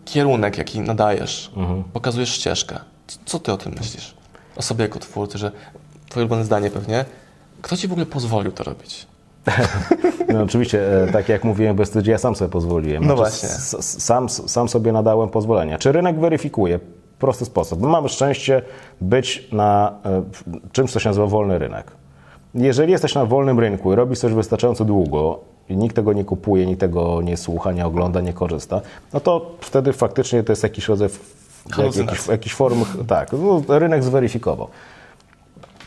[0.04, 1.50] kierunek, jaki nadajesz.
[1.92, 2.78] Pokazujesz ścieżkę.
[3.24, 4.14] Co ty o tym myślisz?
[4.56, 5.52] O sobie jako twórcy, że
[6.08, 7.04] twoje ulubione zdanie pewnie.
[7.62, 9.06] Kto ci w ogóle pozwolił to robić?
[10.32, 13.06] No oczywiście, e, tak jak mówiłem, bez ja sam sobie pozwoliłem.
[13.06, 13.48] No Znaczy, właśnie.
[13.82, 15.78] Sam, sam sobie nadałem pozwolenia.
[15.78, 16.80] Czy rynek weryfikuje?
[17.18, 17.80] Prosty sposób.
[17.80, 18.62] My mamy szczęście
[19.00, 20.22] być na e,
[20.72, 21.92] czymś, co się nazywa wolny rynek.
[22.54, 26.66] Jeżeli jesteś na wolnym rynku i robisz coś wystarczająco długo i nikt tego nie kupuje,
[26.66, 28.80] nikt tego nie słucha, nie ogląda, nie korzysta,
[29.12, 31.08] no to wtedy faktycznie to jest jakiś rodzaj
[31.78, 34.68] jak, jakiś, jakiś form, tak, no, rynek zweryfikował.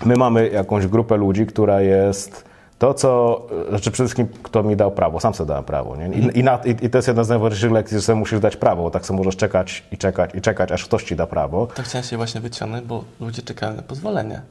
[0.05, 2.45] My mamy jakąś grupę ludzi, która jest
[2.79, 5.95] to, co, znaczy przede wszystkim kto mi dał prawo, sam sobie dałem prawo.
[5.95, 6.07] Nie?
[6.19, 8.57] I, i, na, i, I to jest jedna z najważniejszych lekcji, że sobie musisz dać
[8.57, 11.67] prawo, bo tak sobie możesz czekać i czekać i czekać, aż ktoś ci da prawo.
[11.75, 14.41] To chciałem się właśnie wyciągnąć, bo ludzie czekają na pozwolenie.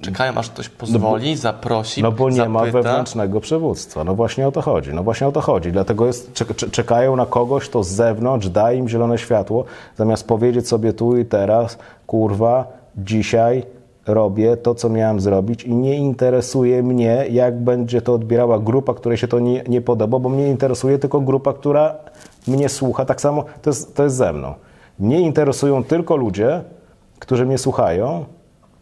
[0.00, 2.48] Czekają, aż ktoś pozwoli, zaprosi, No bo nie zapyta.
[2.52, 4.04] ma wewnętrznego przywództwa.
[4.04, 4.94] No właśnie o to chodzi.
[4.94, 5.72] No właśnie o to chodzi.
[5.72, 9.64] Dlatego jest, czek- czek- czekają na kogoś, kto z zewnątrz da im zielone światło,
[9.96, 12.64] zamiast powiedzieć sobie tu i teraz, kurwa,
[12.96, 13.62] dzisiaj
[14.06, 19.18] robię to, co miałem zrobić i nie interesuje mnie, jak będzie to odbierała grupa, której
[19.18, 21.94] się to nie, nie podoba, bo mnie interesuje tylko grupa, która
[22.48, 23.04] mnie słucha.
[23.04, 24.54] Tak samo to jest, to jest ze mną.
[24.98, 26.62] Mnie interesują tylko ludzie,
[27.18, 28.24] którzy mnie słuchają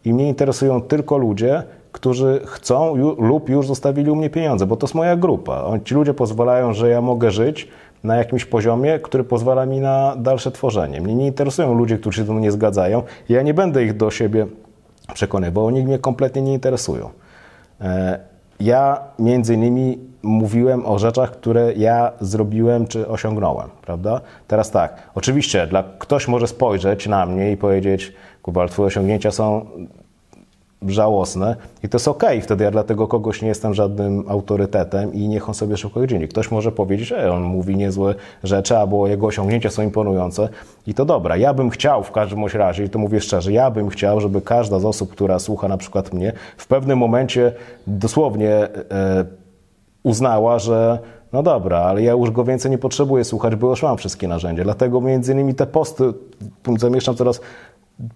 [0.05, 4.75] i mnie interesują tylko ludzie, którzy chcą ju, lub już zostawili u mnie pieniądze, bo
[4.75, 5.63] to jest moja grupa.
[5.85, 7.67] Ci ludzie pozwalają, że ja mogę żyć
[8.03, 11.01] na jakimś poziomie, który pozwala mi na dalsze tworzenie.
[11.01, 13.03] Mnie nie interesują ludzie, którzy się ze mną nie zgadzają.
[13.29, 14.47] Ja nie będę ich do siebie
[15.13, 17.09] przekonywał, oni mnie kompletnie nie interesują.
[17.81, 18.19] E,
[18.59, 24.21] Ja między innymi mówiłem o rzeczach, które ja zrobiłem czy osiągnąłem, prawda?
[24.47, 29.65] Teraz tak, oczywiście dla, ktoś może spojrzeć na mnie i powiedzieć, Kuba, twoje osiągnięcia są
[30.87, 35.27] żałosne i to jest okej, wtedy ja dla tego kogoś nie jestem żadnym autorytetem i
[35.27, 36.27] niech on sobie szybko dzieli.
[36.27, 40.49] Ktoś może powiedzieć, że on mówi niezłe rzeczy, albo jego osiągnięcia są imponujące
[40.87, 41.37] i to dobra.
[41.37, 44.79] Ja bym chciał w każdym razie, i to mówię szczerze, ja bym chciał, żeby każda
[44.79, 47.53] z osób, która słucha na przykład mnie, w pewnym momencie
[47.87, 49.25] dosłownie e,
[50.03, 50.99] uznała, że
[51.33, 54.63] no dobra, ale ja już go więcej nie potrzebuję słuchać, bo już mam wszystkie narzędzia.
[54.63, 56.03] Dlatego między innymi te posty
[56.77, 57.41] zamieszczam coraz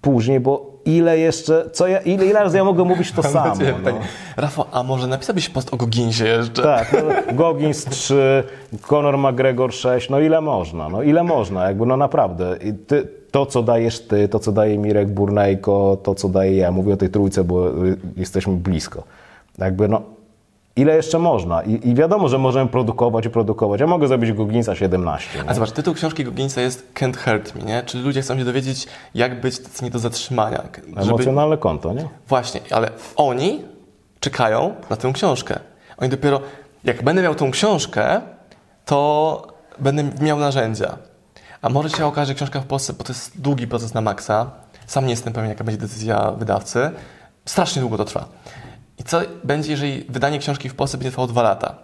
[0.02, 3.56] później, bo ile jeszcze, co ja, ile, ile razy ja mogę mówić to samo.
[3.84, 3.92] No.
[4.38, 6.64] Rafał, a może napisałbyś post o Goginsie jeszcze?
[6.64, 8.44] Tak, no, Gogins 3,
[8.82, 12.58] Conor McGregor 6, no ile można, no ile można, jakby no naprawdę.
[12.88, 16.94] Ty, to, co dajesz ty, to, co daje Mirek Burnejko, to, co daję ja, mówię
[16.94, 17.66] o tej trójce, bo
[18.18, 19.04] jesteśmy blisko.
[19.58, 20.02] Jakby no,
[20.78, 21.64] ile jeszcze można.
[21.64, 23.82] I, I, wiadomo, że możemy produkować i produkować.
[23.82, 25.44] Ja mogę zrobić Goginsa 17.
[25.44, 25.50] Nie?
[25.50, 27.84] A zobacz, tytuł książki Goginsa jest Can't Hurt Me, nie?
[27.84, 30.64] Czyli ludzie chcą się dowiedzieć, jak być tacy nie do zatrzymania.
[30.88, 31.02] Żeby...
[31.02, 32.08] Emocjonalne konto, nie?
[32.28, 33.62] Właśnie, ale oni
[34.20, 35.60] czekają na tę książkę.
[35.98, 36.42] Oni dopiero,
[36.84, 38.22] jak będę miał tą książkę,
[38.86, 39.48] to
[39.80, 40.98] będę miał narzędzia.
[41.62, 44.52] A może się okaże, że książka w Polsce, bo to jest długi proces na maksa,
[44.88, 46.92] sam nie jestem pewien, jaka będzie decyzja wydawcy,
[47.46, 48.26] strasznie długo to trwa.
[49.00, 51.76] I co będzie, jeżeli wydanie książki w Polsce będzie trwało dwa lata?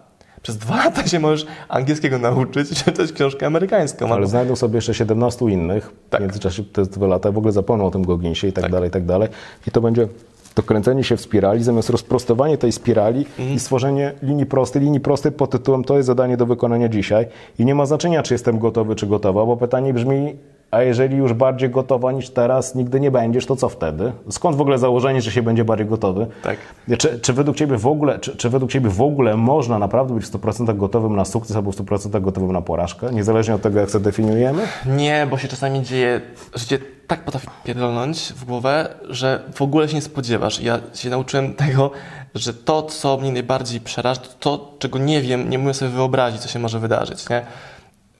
[0.41, 4.05] Przez dwa lata się możesz angielskiego nauczyć i czytać książkę amerykańską.
[4.05, 4.27] Ale albo...
[4.27, 6.21] znajdą sobie jeszcze 17 innych tak.
[6.21, 7.31] w międzyczasie te dwa lata.
[7.31, 9.29] W ogóle zapomną o tym Goginsie i tak, tak, dalej, i tak dalej.
[9.67, 10.07] I to będzie
[10.53, 13.55] to kręcenie się w spirali, zamiast rozprostowanie tej spirali mhm.
[13.55, 14.81] i stworzenie linii prostej.
[14.81, 17.27] Linii prostej pod tytułem to jest zadanie do wykonania dzisiaj.
[17.59, 20.35] I nie ma znaczenia, czy jestem gotowy, czy gotowa, bo pytanie brzmi,
[20.73, 24.11] a jeżeli już bardziej gotowa niż teraz nigdy nie będziesz, to co wtedy?
[24.29, 26.27] Skąd w ogóle założenie, że się będzie bardziej gotowy?
[26.43, 26.57] Tak.
[26.97, 30.25] Czy, czy, według Ciebie w ogóle, czy, czy według Ciebie w ogóle można naprawdę być
[30.25, 33.11] w 100% gotowym na sukces albo w 100% gotowym na porażkę?
[33.11, 34.61] Niezależnie od tego, jak to definiujemy?
[34.85, 36.21] Nie, bo się czasami dzieje,
[36.55, 40.59] życie tak potrafi pierdolnąć w głowę, że w ogóle się nie spodziewasz.
[40.59, 41.91] Ja się nauczyłem tego,
[42.35, 46.41] że to, co mnie najbardziej przeraża, to, to czego nie wiem, nie mogę sobie wyobrazić,
[46.41, 47.29] co się może wydarzyć.
[47.29, 47.45] Nie?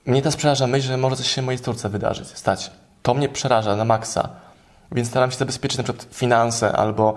[0.06, 2.72] Mnie ta przeraża myśl, że może coś się mojej córce wydarzyć, stać.
[3.04, 4.30] To mnie przeraża na maksa.
[4.91, 7.16] Więc staram się zabezpieczyć na przykład finanse albo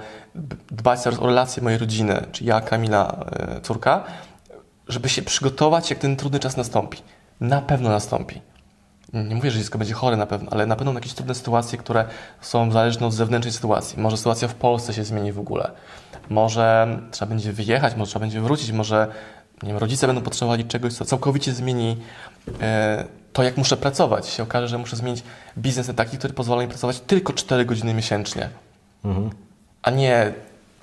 [0.70, 4.04] dbać o relacje mojej rodziny, czy ja, Kamila, e, córka,
[4.88, 7.02] żeby się przygotować, jak ten trudny czas nastąpi.
[7.40, 8.40] Na pewno nastąpi.
[9.12, 12.04] Nie mówię, że dziecko będzie chore na pewno, ale na pewno jakieś trudne sytuacje, które
[12.40, 14.02] są zależne od zewnętrznej sytuacji.
[14.02, 15.70] Może sytuacja w Polsce się zmieni w ogóle.
[16.30, 19.08] Może trzeba będzie wyjechać, może trzeba będzie wrócić, może
[19.62, 21.96] nie wiem, rodzice będą potrzebowali czegoś, co całkowicie zmieni
[23.32, 24.28] to, jak muszę pracować.
[24.28, 25.22] Się okaże, że muszę zmienić
[25.58, 28.48] biznes na taki, który pozwala mi pracować tylko 4 godziny miesięcznie,
[29.04, 29.30] mhm.
[29.82, 30.32] a nie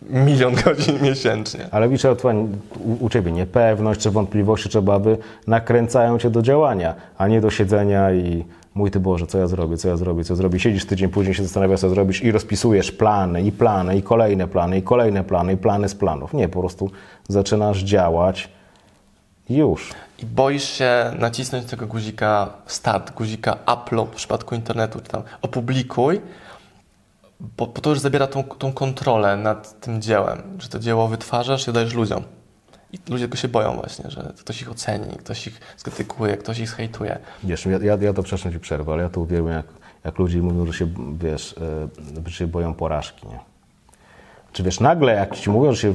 [0.09, 1.67] milion godzin miesięcznie.
[1.71, 7.27] Ale widzisz, u, u Ciebie niepewność czy wątpliwości czy obawy nakręcają Cię do działania, a
[7.27, 8.45] nie do siedzenia i
[8.75, 10.59] mój Ty Boże, co ja zrobię, co ja zrobię, co zrobię.
[10.59, 14.77] Siedzisz tydzień później, się zastanawiasz, co zrobisz i rozpisujesz plany i plany i kolejne plany
[14.77, 16.33] i kolejne plany i plany z planów.
[16.33, 16.91] Nie, po prostu
[17.27, 18.49] zaczynasz działać
[19.49, 19.93] już.
[20.19, 26.21] I boisz się nacisnąć tego guzika start, guzika upload w przypadku internetu, czy tam opublikuj,
[27.39, 31.67] bo, bo to już zabiera tą, tą kontrolę nad tym dziełem, że to dzieło wytwarzasz
[31.67, 32.23] i dajesz ludziom.
[32.93, 36.69] I ludzie tylko się boją właśnie, że ktoś ich oceni, ktoś ich skrytykuje, ktoś ich
[36.69, 37.19] zhejtuje.
[37.43, 39.65] Wiesz, ja, ja, ja to przepraszam Ci przerwę, ale ja to uwielbiam, jak,
[40.03, 40.87] jak ludzie mówią, że się,
[41.17, 41.55] wiesz,
[42.15, 43.52] yy, że się boją porażki, nie?
[44.53, 45.93] Czy wiesz, nagle jak ci mówią, że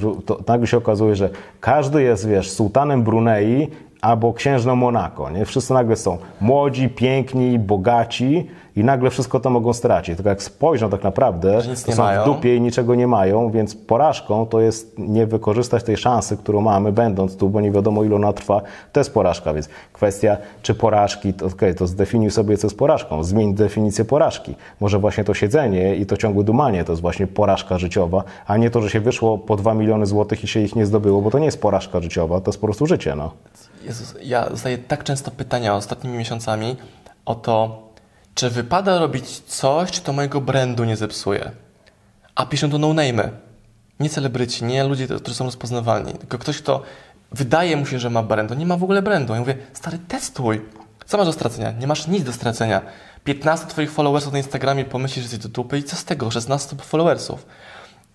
[0.49, 1.31] nagle się okazuje, że
[1.61, 3.69] każdy jest, wiesz, sułtanem Brunei
[4.01, 5.45] albo księżną Monako, nie?
[5.45, 8.47] Wszyscy nagle są młodzi, piękni, bogaci
[8.77, 10.17] i nagle wszystko to mogą stracić.
[10.17, 12.23] Tylko jak spojrzą tak naprawdę, to są mają.
[12.23, 16.61] w dupie i niczego nie mają, więc porażką to jest nie wykorzystać tej szansy, którą
[16.61, 18.61] mamy, będąc tu, bo nie wiadomo ile ona trwa.
[18.93, 23.25] To jest porażka, więc kwestia czy porażki, to, okay, to zdefiniuj sobie, co jest porażką.
[23.25, 24.55] Zmień definicję porażki.
[24.81, 28.71] Może właśnie to siedzenie i to ciągłe dumanie to jest właśnie porażka życiowa, a nie
[28.71, 31.39] to, że się wyszło po 2 miliony złotych i się ich nie zdobyło, bo to
[31.39, 33.15] nie jest porażka życiowa, to jest po prostu życie.
[33.17, 33.31] No.
[33.85, 36.77] Jezus, ja zadaję tak często pytania ostatnimi miesiącami
[37.25, 37.89] o to,
[38.35, 41.51] czy wypada robić coś, czy to mojego brandu nie zepsuje.
[42.35, 43.31] A piszą to no-name.
[44.01, 46.83] Nie celebryci, nie ludzie, którzy są rozpoznawalni, tylko ktoś, kto
[47.33, 49.35] wydaje mu się, że ma brand, nie ma w ogóle brandu.
[49.35, 50.61] Ja mówię, stary, testuj.
[51.07, 51.73] Co masz do stracenia?
[51.73, 52.83] Nie masz nic do stracenia.
[53.25, 56.31] 15 twoich followersów na Instagramie pomyśli, że jesteś do dupy i co z tego?
[56.31, 57.47] 16 followersów.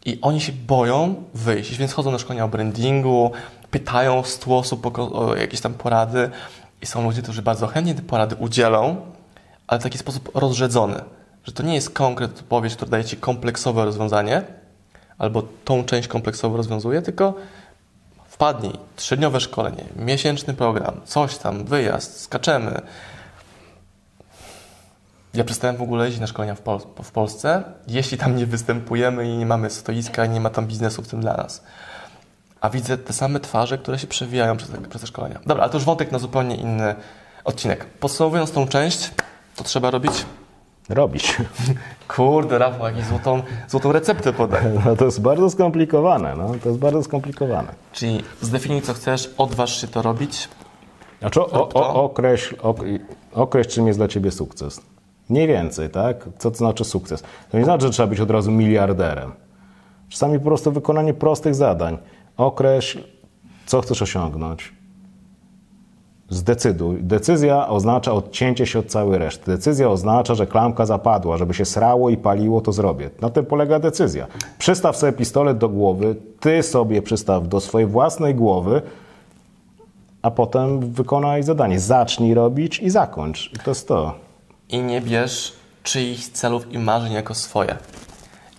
[0.05, 3.32] I oni się boją wyjść, więc chodzą na szkolenia o brandingu,
[3.74, 6.30] pytają 100 osób o, jakieś tam porady
[6.82, 8.95] i są ludzie, którzy bardzo chętnie te porady udzielą,
[9.67, 11.01] ale w taki sposób rozrzedzony,
[11.43, 14.41] że to nie jest konkret odpowiedź, która daje Ci kompleksowe rozwiązanie,
[15.17, 17.34] albo tą część kompleksowo rozwiązuje, tylko
[18.28, 22.82] Wpadnij, trzydniowe szkolenie, miesięczny program, coś tam, wyjazd, skaczemy.
[25.34, 29.30] Ja przestałem w ogóle jeździć na szkolenia w, Pol w Polsce, jeśli tam nie występujemy
[29.30, 31.63] i nie mamy stoiska nie ma tam biznesu w tym dla nas.
[32.64, 35.39] A widzę te same twarze, które się przewijają przez te, przez te szkolenia.
[35.45, 36.95] Dobra, ale to już wątek na zupełnie inny
[37.43, 37.86] odcinek.
[37.86, 39.11] Podsumowując tą część,
[39.55, 40.26] to trzeba robić
[40.89, 41.38] Robić.
[42.16, 44.64] Kurde, Rafał, jakąś złotą, złotą receptę podaj.
[44.86, 46.51] No to jest bardzo skomplikowane, no.
[46.64, 47.68] To jest bardzo skomplikowane.
[47.93, 50.49] Czyli zdefiniuj, co chcesz, odważ się to robić.
[51.20, 52.80] Znaczy, o, o, określ, ok,
[53.34, 54.82] określ, czym jest dla Ciebie sukces.
[55.30, 56.30] Mniej więcej, tak?
[56.38, 57.24] Co to znaczy sukces?
[57.51, 59.32] To nie znaczy, że trzeba być od razu miliarderem.
[60.09, 61.97] Czasami po prostu wykonanie prostych zadań.
[62.38, 62.99] Określ,
[63.65, 64.73] co chcesz osiągnąć.
[66.29, 67.03] Zdecyduj.
[67.03, 69.51] Decyzja oznacza odcięcie się od całej reszty.
[69.51, 73.09] Decyzja oznacza, że klamka zapadła, żeby się srało i paliło, to zrobię.
[73.21, 74.27] Na tym polega decyzja.
[74.57, 78.81] Przystaw sobie pistolet do głowy, ty sobie przystaw do swojej własnej głowy,
[80.21, 81.79] a potem wykonaj zadanie.
[81.79, 83.51] Zacznij robić i zakończ.
[83.53, 84.13] I to jest to.
[84.69, 85.53] I nie bierz
[85.84, 87.77] czyichś celów i marzeń jako swoje.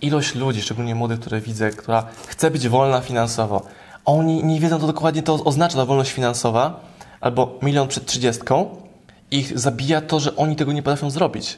[0.01, 3.61] Ilość ludzi, szczególnie młodych, które widzę, która chce być wolna finansowo,
[4.05, 6.79] oni nie wiedzą, dokładnie to oznacza ta wolność finansowa,
[7.21, 8.75] albo milion przed trzydziestką,
[9.31, 11.57] ich zabija to, że oni tego nie potrafią zrobić.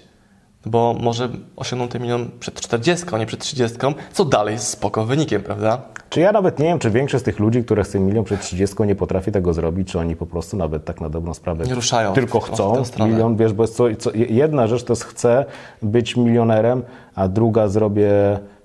[0.68, 3.78] Bo może osiągną ten milion przed 40, a nie przed 30,
[4.14, 5.82] co dalej jest spoko wynikiem, prawda?
[6.10, 8.76] Czy ja nawet nie wiem, czy większość z tych ludzi, które chce milion przed 30
[8.84, 12.14] nie potrafi tego zrobić, czy oni po prostu nawet tak na dobrą sprawę Nie ruszają
[12.14, 15.46] tylko chcą milion, wiesz, bo jest co, co, jedna rzecz to jest chcę
[15.82, 16.84] być milionerem,
[17.16, 18.12] a druga zrobię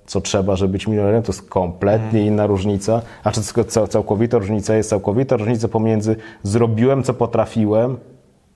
[0.05, 2.25] co trzeba, żeby być milionerem, to jest kompletnie Mhm.
[2.25, 3.01] inna różnica.
[3.23, 7.97] A czy cał- całkowita różnica jest całkowita różnica pomiędzy zrobiłem co potrafiłem,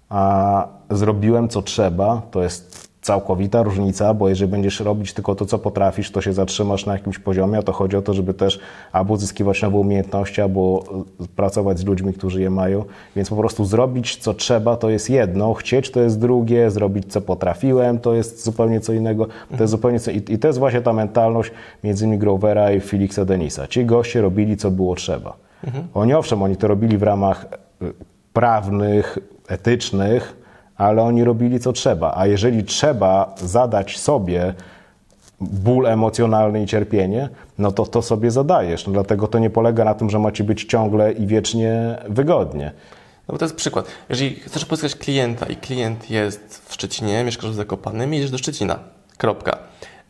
[0.10, 5.60] a zrobiłem co trzeba, to jest całkowita różnica, bo jeżeli będziesz robić tylko to, co
[5.60, 8.60] potrafisz, to się zatrzymasz na jakimś poziomie, a to chodzi o to, żeby też
[8.91, 10.84] albo uzyskiwać nowe umiejętności, albo
[11.22, 12.84] y, pracować z ludźmi, którzy je mają.
[13.16, 17.22] Więc po prostu zrobić co trzeba to jest jedno, chcieć to jest drugie, zrobić co
[17.22, 19.28] potrafiłem to jest zupełnie co innego.
[19.58, 20.12] To jest zupełnie co...
[20.12, 21.51] I, I to jest właśnie ta mentalność
[21.84, 23.68] między innymi Grovera i Felixa Denisa.
[23.68, 25.34] Ci goście robili co było trzeba.
[25.93, 27.45] Oni owszem, oni to robili w ramach
[27.82, 27.93] y,
[28.34, 30.47] prawnych, etycznych,
[30.78, 32.14] ale oni robili co trzeba.
[32.16, 34.54] A jeżeli trzeba zadać sobie
[35.42, 38.88] ból emocjonalny i cierpienie, no to to sobie zadajesz.
[38.88, 42.72] No dlatego to nie polega na tym, że ma ci być ciągle i wiecznie wygodnie.
[43.28, 43.86] No bo to jest przykład.
[44.10, 48.80] Jeżeli chcesz pozyskać klienta i klient jest w Szczecinie, mieszkasz w Zakopanym, jedziesz do Szczecina.
[49.18, 49.58] Kropka.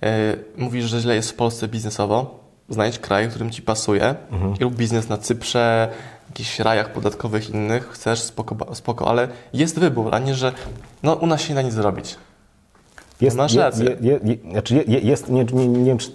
[0.02, 0.10] Yy,
[0.58, 2.40] mówisz, że źle jest w Polsce biznesowo,
[2.70, 4.16] znajdź kraj, w którym ci pasuje
[4.60, 5.90] i rób biznes na Cyprze,
[6.40, 10.52] jakichś rajach podatkowych innych, chcesz, spoko, spoko, ale jest wybór, a nie, że
[11.04, 12.16] no u nas się nie da nic zrobić.
[13.22, 13.86] Jest, Masz rację.
[14.02, 16.12] Je, je, je, znaczy je, je- jest, nie, nie, nie wiem, czy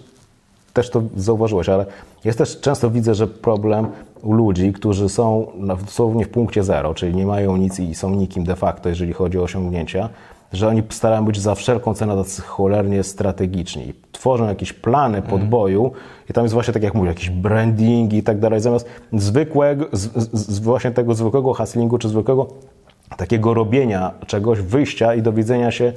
[0.72, 1.86] też to zauważyłeś, ale
[2.24, 3.86] jest też często widzę, że problem
[4.22, 8.10] u ludzi, którzy są na- dosłownie w punkcie zero, czyli nie mają nic i są
[8.14, 10.08] nikim de facto, jeżeli chodzi o osiągnięcia,
[10.52, 13.92] że oni starają być za wszelką cenę tacy cholernie strategiczni.
[14.12, 15.92] Tworzą jakieś plany podboju
[16.30, 20.00] i tam jest właśnie tak jak mówię, jakiś branding i tak dalej, zamiast zwykłego, z,
[20.00, 22.46] z, z właśnie tego zwykłego hustlingu czy zwykłego
[23.16, 25.92] takiego robienia czegoś, wyjścia i dowiedzenia się,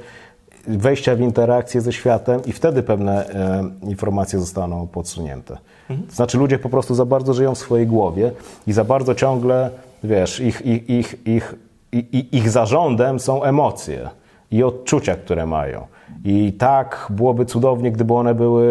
[0.68, 5.58] wejścia w interakcję ze światem i wtedy pewne e, informacje zostaną podsunięte.
[5.88, 8.32] To znaczy ludzie po prostu za bardzo żyją w swojej głowie
[8.66, 9.70] i za bardzo ciągle,
[10.04, 11.54] wiesz, ich, ich, ich, ich,
[11.92, 14.10] ich, ich zarządem są emocje
[14.50, 15.86] i odczucia, które mają.
[16.24, 18.66] I tak byłoby cudownie, gdyby one były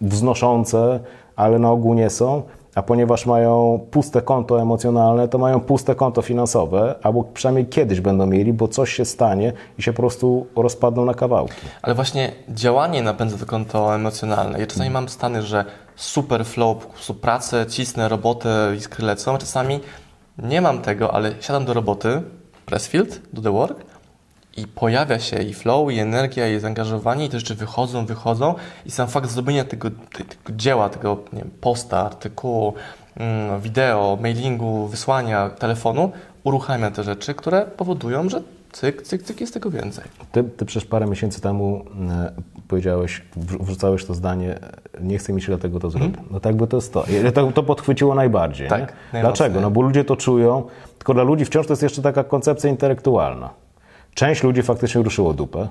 [0.00, 1.00] wznoszące,
[1.36, 2.42] ale na ogół nie są.
[2.74, 8.26] A ponieważ mają puste konto emocjonalne, to mają puste konto finansowe, albo przynajmniej kiedyś będą
[8.26, 11.54] mieli, bo coś się stanie i się po prostu rozpadną na kawałki.
[11.82, 14.60] Ale właśnie działanie napędza to konto emocjonalne.
[14.60, 15.64] Ja czasami mam stany, że
[15.96, 19.38] super flow, po prostu pracę, cisnę robotę, iskry lecą.
[19.38, 19.80] Czasami
[20.38, 22.22] nie mam tego, ale siadam do roboty,
[22.66, 23.91] Pressfield, do The Work
[24.56, 28.54] i pojawia się i flow, i energia, i zaangażowanie, i te rzeczy wychodzą, wychodzą
[28.86, 32.74] i sam fakt zrobienia tego, te- tego dzieła, tego nie wiem, posta, artykułu,
[33.16, 36.12] mm, wideo, mailingu, wysłania, telefonu,
[36.44, 38.42] uruchamia te rzeczy, które powodują, że
[38.72, 40.04] cyk, cyk, cyk jest tego więcej.
[40.32, 42.32] Ty, ty przecież parę miesięcy temu e,
[42.68, 44.58] powiedziałeś, wrzu- wrzucałeś to zdanie,
[45.00, 46.14] nie chce mi się dlatego to zrobić.
[46.30, 47.04] No tak by to jest to.
[47.34, 48.68] To, to podchwyciło najbardziej.
[48.68, 48.92] Tak.
[49.22, 49.60] Dlaczego?
[49.60, 50.62] No bo ludzie to czują,
[50.98, 53.50] tylko dla ludzi wciąż to jest jeszcze taka koncepcja intelektualna.
[54.14, 55.68] Część ludzi faktycznie ruszyło dupę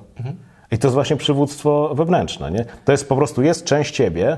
[0.72, 2.52] i to jest właśnie przywództwo wewnętrzne.
[2.52, 2.66] Nie?
[2.86, 4.38] To jest po prostu, jest część ciebie,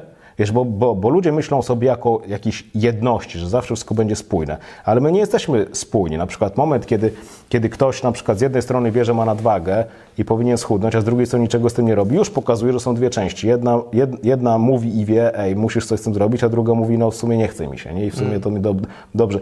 [0.54, 5.02] bo, bo, bo ludzie myślą sobie jako jakiejś jedności, że zawsze wszystko będzie spójne, ale
[5.02, 6.18] my nie jesteśmy spójni.
[6.18, 7.14] Na przykład moment, kiedy,
[7.54, 9.86] kiedy ktoś na przykład z jednej strony wie, że ma nadwagę
[10.18, 12.80] i powinien schudnąć, a z drugiej strony niczego z tym nie robi, już pokazuje, że
[12.80, 13.48] są dwie części.
[13.48, 16.98] Jedna, jed, jedna mówi i wie, ej, musisz coś z tym zrobić, a druga mówi,
[16.98, 18.06] no w sumie nie chce mi się, nie?
[18.06, 18.76] I w sumie to mi do,
[19.16, 19.40] dobrze.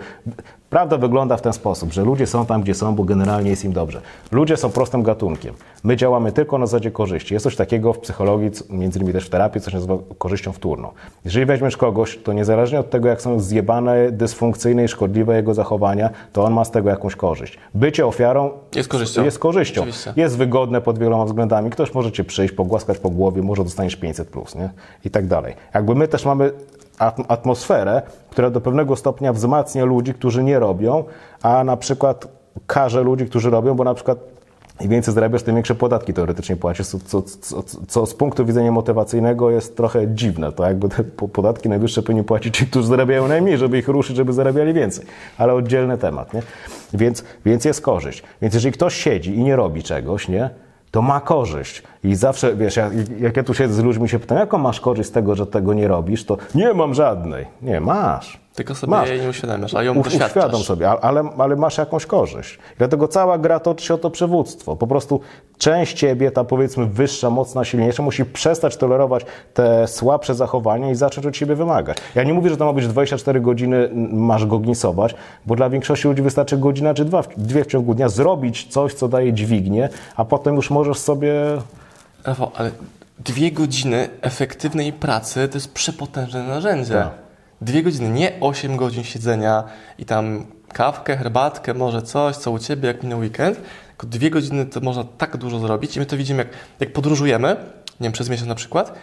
[0.69, 3.73] Prawda wygląda w ten sposób, że ludzie są tam, gdzie są, bo generalnie jest im
[3.73, 4.01] dobrze.
[4.31, 5.53] Ludzie są prostym gatunkiem.
[5.83, 7.33] My działamy tylko na zasadzie korzyści.
[7.33, 10.89] Jest coś takiego w psychologii, między innymi też w terapii, co się nazywa korzyścią wtórną.
[11.25, 16.09] Jeżeli weźmiesz kogoś, to niezależnie od tego, jak są zjebane, dysfunkcyjne i szkodliwe jego zachowania,
[16.33, 17.57] to on ma z tego jakąś korzyść.
[17.73, 19.23] Bycie ofiarą Jest korzyścią.
[19.23, 19.81] Jest korzyścią.
[19.81, 20.13] Oczywiście.
[20.15, 21.69] Jest wygodne pod wieloma względami.
[21.69, 24.69] Ktoś może cię przyjść, pogłaskać po głowie, może dostaniesz 500 plus, nie?
[25.05, 25.55] I tak dalej.
[25.73, 26.51] Jakby my też mamy
[26.99, 31.03] at- atmosferę, która do pewnego stopnia wzmacnia ludzi, którzy nie robią,
[31.41, 32.27] a na przykład
[32.67, 34.17] karze ludzi, którzy robią, bo na przykład
[34.81, 38.71] im więcej zarabiasz, tym większe podatki teoretycznie płacisz, co, co, co, co z punktu widzenia
[38.71, 40.51] motywacyjnego jest trochę dziwne.
[40.51, 44.15] To jakby te po- podatki najwyższe powinni płacić ci, którzy zarabiają najmniej, żeby ich ruszyć,
[44.15, 45.05] żeby zarabiali więcej.
[45.37, 46.41] Ale oddzielny temat, nie?
[46.93, 48.23] Więc, więc jest korzyść.
[48.41, 50.49] Więc jeżeli ktoś siedzi i nie robi czegoś, nie?
[50.91, 51.83] to ma korzyść.
[52.03, 54.79] I zawsze, wiesz, jak, jak ja tu siedzę z ludźmi i się pytam, jaką masz
[54.79, 57.45] korzyść z tego, że tego nie robisz, to nie mam żadnej.
[57.61, 58.39] Nie, masz.
[58.55, 59.09] Tylko sobie Masz.
[59.09, 60.65] jej nie uświadamiasz, a ją U- doświadczasz.
[60.65, 62.59] sobie, ale, ale masz jakąś korzyść.
[62.77, 64.75] Dlatego cała gra toczy się o to przywództwo.
[64.75, 65.19] Po prostu
[65.57, 71.27] część ciebie, ta powiedzmy wyższa, mocna, silniejsza, musi przestać tolerować te słabsze zachowania i zacząć
[71.27, 71.97] od siebie wymagać.
[72.15, 76.07] Ja nie mówię, że to ma być 24 godziny, masz go gnisować, bo dla większości
[76.07, 80.25] ludzi wystarczy godzina czy dwa, dwie w ciągu dnia zrobić coś, co daje dźwignię, a
[80.25, 81.33] potem już możesz sobie
[82.25, 82.71] Rafał, ale
[83.19, 86.93] dwie godziny efektywnej pracy to jest przepotężne narzędzie.
[86.93, 87.09] Tak.
[87.61, 89.63] Dwie godziny, nie 8 godzin siedzenia
[89.97, 93.61] i tam kawkę, herbatkę, może coś, co u Ciebie, jak minął weekend.
[93.87, 96.47] Tylko dwie godziny to można tak dużo zrobić i my to widzimy, jak,
[96.79, 97.55] jak podróżujemy,
[97.99, 98.93] nie wiem, przez miesiąc na przykład,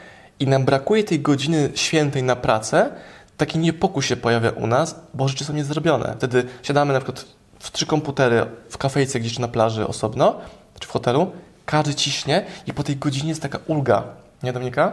[0.41, 2.91] i nam brakuje tej godziny świętej na pracę,
[3.37, 6.15] taki niepokój się pojawia u nas, bo rzeczy są niezrobione.
[6.17, 7.25] Wtedy siadamy na przykład
[7.59, 10.41] w trzy komputery w kafejce gdzieś na plaży osobno,
[10.81, 11.33] czy w hotelu,
[11.67, 14.03] każdy ciśnie i po tej godzinie jest taka ulga.
[14.43, 14.93] Nie, Dominika?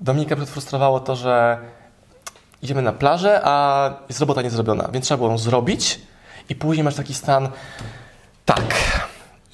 [0.00, 1.58] Dominika frustrowało to, że
[2.62, 6.00] idziemy na plażę, a jest robota niezrobiona, więc trzeba było ją zrobić
[6.48, 7.48] i później masz taki stan,
[8.44, 8.74] tak,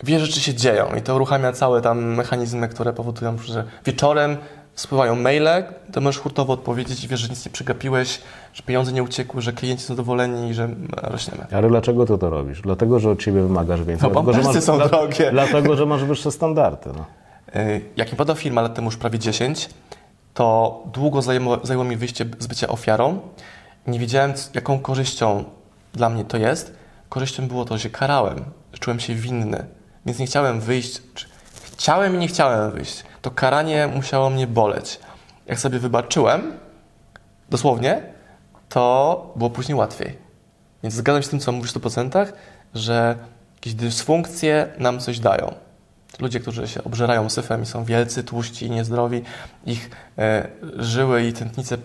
[0.05, 4.37] wie, rzeczy się dzieją i to uruchamia całe tam mechanizmy, które powodują, że wieczorem
[4.75, 5.49] spływają maile,
[5.93, 8.21] to możesz hurtowo odpowiedzieć i wiesz, że nic nie przegapiłeś,
[8.55, 11.47] że pieniądze nie uciekły, że klienci są zadowoleni i że rośniemy.
[11.53, 12.61] Ale dlaczego ty to robisz?
[12.61, 14.09] Dlatego, że od ciebie wymagasz więcej.
[14.09, 15.31] No, dlatego, że pampersy są dla- drogie.
[15.31, 16.91] Dlatego, że masz wyższe standardy.
[16.97, 17.05] No.
[17.61, 19.69] Y, Jak mi podał firma lat temu już prawie 10,
[20.35, 23.21] to długo zajęło, zajęło mi wyjście z bycia ofiarą.
[23.87, 25.45] Nie wiedziałem, jaką korzyścią
[25.93, 26.75] dla mnie to jest.
[27.09, 29.67] Korzyścią było to, że karałem, że czułem się winny,
[30.07, 31.03] więc nie chciałem wyjść.
[31.73, 33.05] Chciałem i nie chciałem wyjść.
[33.23, 35.01] To karanie musiało mnie boleć.
[35.47, 36.53] Jak sobie wybaczyłem,
[37.51, 38.03] dosłownie,
[38.69, 40.19] to było później łatwiej.
[40.83, 42.33] Więc zgadzam się z tym, co mówisz w 100%,
[42.75, 43.17] że
[43.55, 45.55] jakieś dysfunkcje nam coś dają.
[46.21, 49.23] Ludzie, którzy się obżerają syfem i są wielcy, tłuści i niezdrowi,
[49.67, 51.79] ich e, żyły i tętnice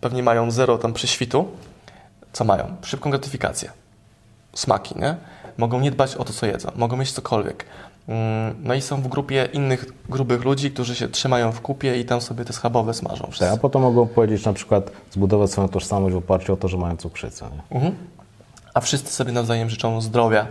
[0.00, 1.48] pewnie mają zero tam prześwitu.
[2.32, 2.76] Co mają?
[2.82, 3.70] Szybką gratyfikację.
[4.54, 5.16] Smaki, nie?
[5.58, 6.70] Mogą nie dbać o to, co jedzą.
[6.76, 7.64] Mogą mieć cokolwiek.
[8.08, 12.04] Mm, No i są w grupie innych grubych ludzi, którzy się trzymają w kupie i
[12.04, 13.30] tam sobie te schabowe smażą.
[13.38, 16.76] Tak, a potem mogą powiedzieć na przykład, zbudować swoją tożsamość w oparciu o to, że
[16.76, 17.44] mają cukrzycę.
[17.44, 17.76] Nie?
[17.76, 17.94] Mhm.
[18.74, 20.46] A wszyscy sobie nawzajem życzą zdrowia.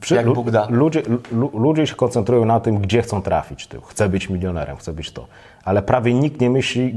[0.00, 0.66] Przy, Jak Bóg da.
[0.70, 1.02] Ludzie,
[1.32, 3.66] lu, ludzie się koncentrują na tym, gdzie chcą trafić.
[3.66, 3.78] Ty.
[3.86, 5.26] Chcę być milionerem, chcę być to.
[5.64, 6.94] Ale prawie nikt nie myśli,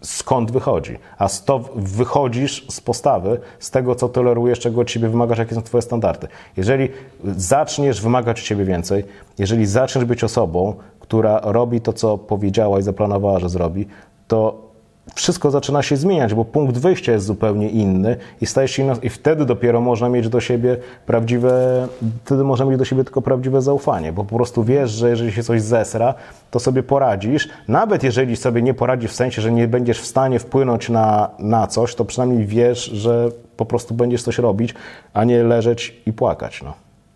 [0.00, 0.98] skąd wychodzi.
[1.18, 5.62] A sto wychodzisz z postawy, z tego, co tolerujesz, czego od siebie wymagasz, jakie są
[5.62, 6.28] twoje standardy.
[6.56, 6.88] Jeżeli
[7.36, 9.04] zaczniesz wymagać od siebie więcej,
[9.38, 13.86] jeżeli zaczniesz być osobą, która robi to, co powiedziała i zaplanowała, że zrobi,
[14.28, 14.69] to
[15.14, 19.80] wszystko zaczyna się zmieniać, bo punkt wyjścia jest zupełnie inny i się i wtedy dopiero
[19.80, 21.88] można mieć do siebie prawdziwe,
[22.24, 25.42] wtedy można mieć do siebie tylko prawdziwe zaufanie, bo po prostu wiesz, że jeżeli się
[25.42, 26.14] coś zesra,
[26.50, 30.38] to sobie poradzisz, nawet jeżeli sobie nie poradzisz w sensie, że nie będziesz w stanie
[30.38, 34.74] wpłynąć na, na coś, to przynajmniej wiesz, że po prostu będziesz coś robić,
[35.14, 36.62] a nie leżeć i płakać.
[36.62, 36.74] No.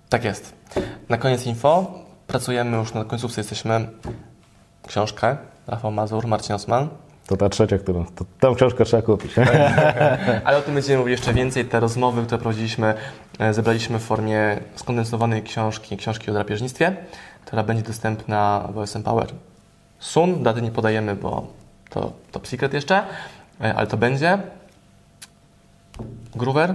[0.08, 0.52] Tak jest.
[1.08, 1.86] Na koniec info.
[2.26, 3.88] Pracujemy już na końcówce, jesteśmy
[4.86, 5.36] książkę.
[5.66, 6.88] Rafał Mazur, Marcin Osman.
[7.26, 9.32] To ta trzecia, którą, to, tę książkę trzeba kupić.
[10.44, 11.64] Ale o tym będziemy mówili jeszcze więcej.
[11.64, 12.94] Te rozmowy, które prowadziliśmy,
[13.38, 16.96] e, zebraliśmy w formie skondensowanej książki, książki o drapieżnictwie,
[17.44, 19.28] która będzie dostępna w OSM Power.
[19.98, 21.46] Sun, daty nie podajemy, bo
[21.90, 23.02] to top secret jeszcze,
[23.60, 24.38] e, ale to będzie.
[26.34, 26.74] Groover,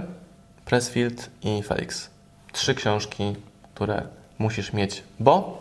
[0.64, 2.10] Pressfield i Felix.
[2.52, 3.36] Trzy książki,
[3.74, 4.02] które
[4.38, 5.59] musisz mieć, bo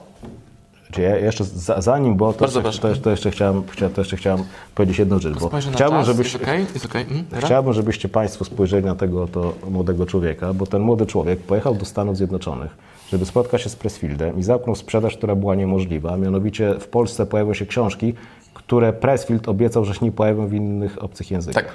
[0.89, 2.61] Znaczy ja jeszcze za, zanim, bo to, proszę.
[2.79, 4.43] to, to, jeszcze chciałem, chcia- to jeszcze chciałem
[4.75, 6.33] powiedzieć jedną rzecz, bo chciałbym, żebyś?
[6.73, 7.05] Jest okej?
[7.09, 7.25] Mm.
[7.45, 11.85] Chciałbym, żebyście Państwo spojrzeli na tego to młodego człowieka, bo ten młody człowiek pojechał do
[11.85, 12.77] Stanów Zjednoczonych,
[13.09, 16.17] żeby spotkać się z Pressfieldem i zamknął sprzedaż, która była niemożliwa.
[16.17, 18.13] Mianowicie w Polsce pojawią się książki,
[18.53, 21.65] które Pressfield obiecał, że się nie pojawią w innych obcych językach.
[21.65, 21.73] Tak.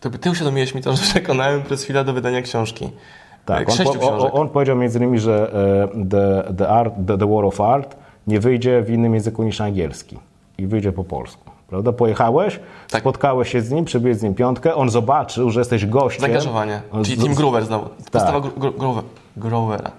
[0.00, 2.90] To by ty uświadomiłeś mi to, że przekonałem chwilę do wydania książki.
[3.46, 5.52] Tak, on, po, on, on powiedział między innymi, że
[5.94, 9.60] e, the, the, art, the, the War of Art nie wyjdzie w innym języku niż
[9.60, 10.18] angielski
[10.58, 11.50] i wyjdzie po polsku.
[11.68, 11.92] Prawda?
[11.92, 13.00] Pojechałeś, Tak.
[13.00, 16.20] spotkałeś się z nim, przybyłeś z nim piątkę, on zobaczył, że jesteś gościem.
[16.20, 16.80] Zaangażowanie.
[17.04, 17.88] Czyli Team Groover znowu.
[17.88, 18.10] Tak.
[18.12, 19.02] Postawa Gro- Gro- Grover-
[19.36, 19.90] Grovera.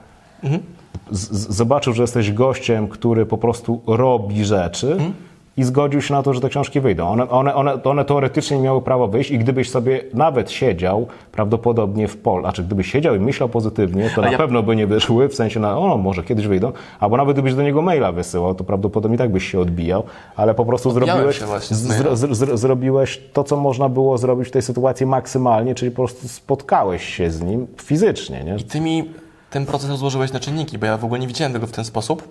[1.12, 5.14] z- zobaczył, że jesteś gościem, który po prostu robi rzeczy Mhm.
[5.58, 7.08] I zgodził się na to, że te książki wyjdą.
[7.10, 12.18] One, one, one, one teoretycznie miały prawo wyjść i gdybyś sobie nawet siedział prawdopodobnie w
[12.18, 15.30] pol, a czy gdybyś siedział i myślał pozytywnie, to na ja- pewno by nie wyszły,
[15.30, 18.64] w sensie, na, o, może kiedyś wyjdą, albo nawet gdybyś do niego maila wysyłał, to
[18.64, 20.04] prawdopodobnie tak byś się odbijał,
[20.36, 24.52] ale po prostu Odbijałem zrobiłeś, z z, z, zrobiłeś to, co można było zrobić w
[24.52, 28.56] tej sytuacji maksymalnie, czyli po prostu spotkałeś się z nim fizycznie, nie?
[28.56, 29.10] I ty mi
[29.50, 32.24] ten proces rozłożyłeś na czynniki, bo ja w ogóle nie widziałem tego w ten sposób.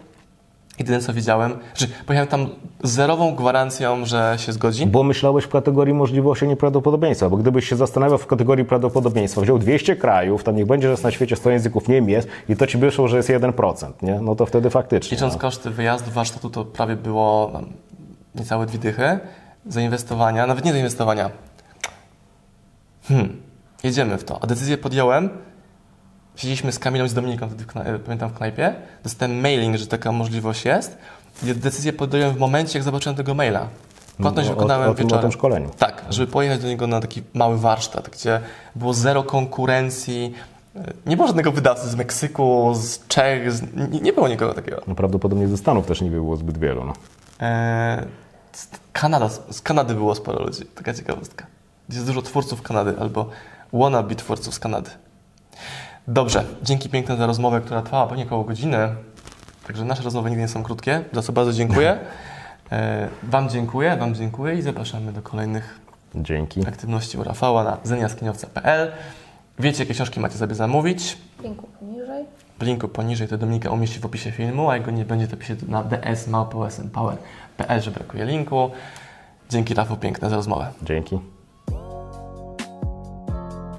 [0.78, 2.48] Jedyne co wiedziałem, że pojechałem tam
[2.82, 4.86] z zerową gwarancją, że się zgodzi.
[4.86, 7.30] Bo myślałeś w kategorii możliwości, a nie prawdopodobieństwa.
[7.30, 11.04] Bo gdybyś się zastanawiał w kategorii prawdopodobieństwa, wziął 200 krajów, tam niech będzie, że jest
[11.04, 14.20] na świecie 100 języków, nie jest, i to ci wyszło, że jest 1%, nie?
[14.20, 15.14] No to wtedy faktycznie.
[15.14, 15.40] Licząc No.
[15.40, 17.60] koszty wyjazdu, warsztatu, to prawie było no,
[18.34, 19.18] niecałe dwie dychy.
[19.66, 21.30] Zainwestowania, nawet nie zainwestowania.
[23.08, 23.36] Hmm,
[23.84, 24.38] jedziemy w to.
[24.42, 25.28] A decyzję podjąłem.
[26.37, 28.74] Siedzieliśmy z Kamilą i z Dominiką, wtedy w kna- e, pamiętam w knajpie.
[29.05, 30.99] Dostałem mailing, że taka możliwość jest.
[31.43, 33.68] I decyzję podjąłem w momencie, jak zobaczyłem tego maila.
[34.22, 35.70] Płatność No, o- wykonałem o tym- o tym szkoleniu.
[35.78, 38.41] Tak, żeby pojechać do niego na taki mały warsztat, gdzie
[38.76, 40.34] było zero konkurencji.
[40.76, 43.62] E, Nie było żadnego wydawcy z Meksyku, z Czech, z...
[43.93, 44.82] Nie, nie było nikogo takiego.
[44.87, 46.84] No prawdopodobnie ze Stanów też nie było zbyt wielu.
[46.84, 46.93] No.
[47.41, 48.05] Eee,
[48.53, 51.47] z Kanada, z Kanady było sporo ludzi, taka ciekawostka.
[51.89, 53.28] Jest dużo twórców Kanady albo
[53.72, 54.91] wannabe twórców z Kanady.
[56.09, 58.88] Dobrze, dzięki piękne za rozmowę, która trwała pewnie około godziny.
[59.66, 61.98] Także nasze rozmowy nigdy nie są krótkie, za co bardzo dziękuję.
[62.70, 65.80] Eee, wam dziękuję, Wam dziękuję i zapraszamy do kolejnych
[66.14, 66.68] Dzięki.
[66.68, 68.92] aktywności u Rafała na zeniaskiniowca.pl.
[69.59, 71.18] Wiecie, jakie książki macie sobie zamówić.
[71.42, 72.24] Linku poniżej.
[72.59, 75.36] W linku poniżej to Dominika umieści w opisie filmu, a jak go nie będzie, to
[75.36, 78.70] pisze na ds.małpoesmpower.pl, że brakuje linku.
[79.50, 80.66] Dzięki Rafał piękne za rozmowę.
[80.82, 81.18] Dzięki.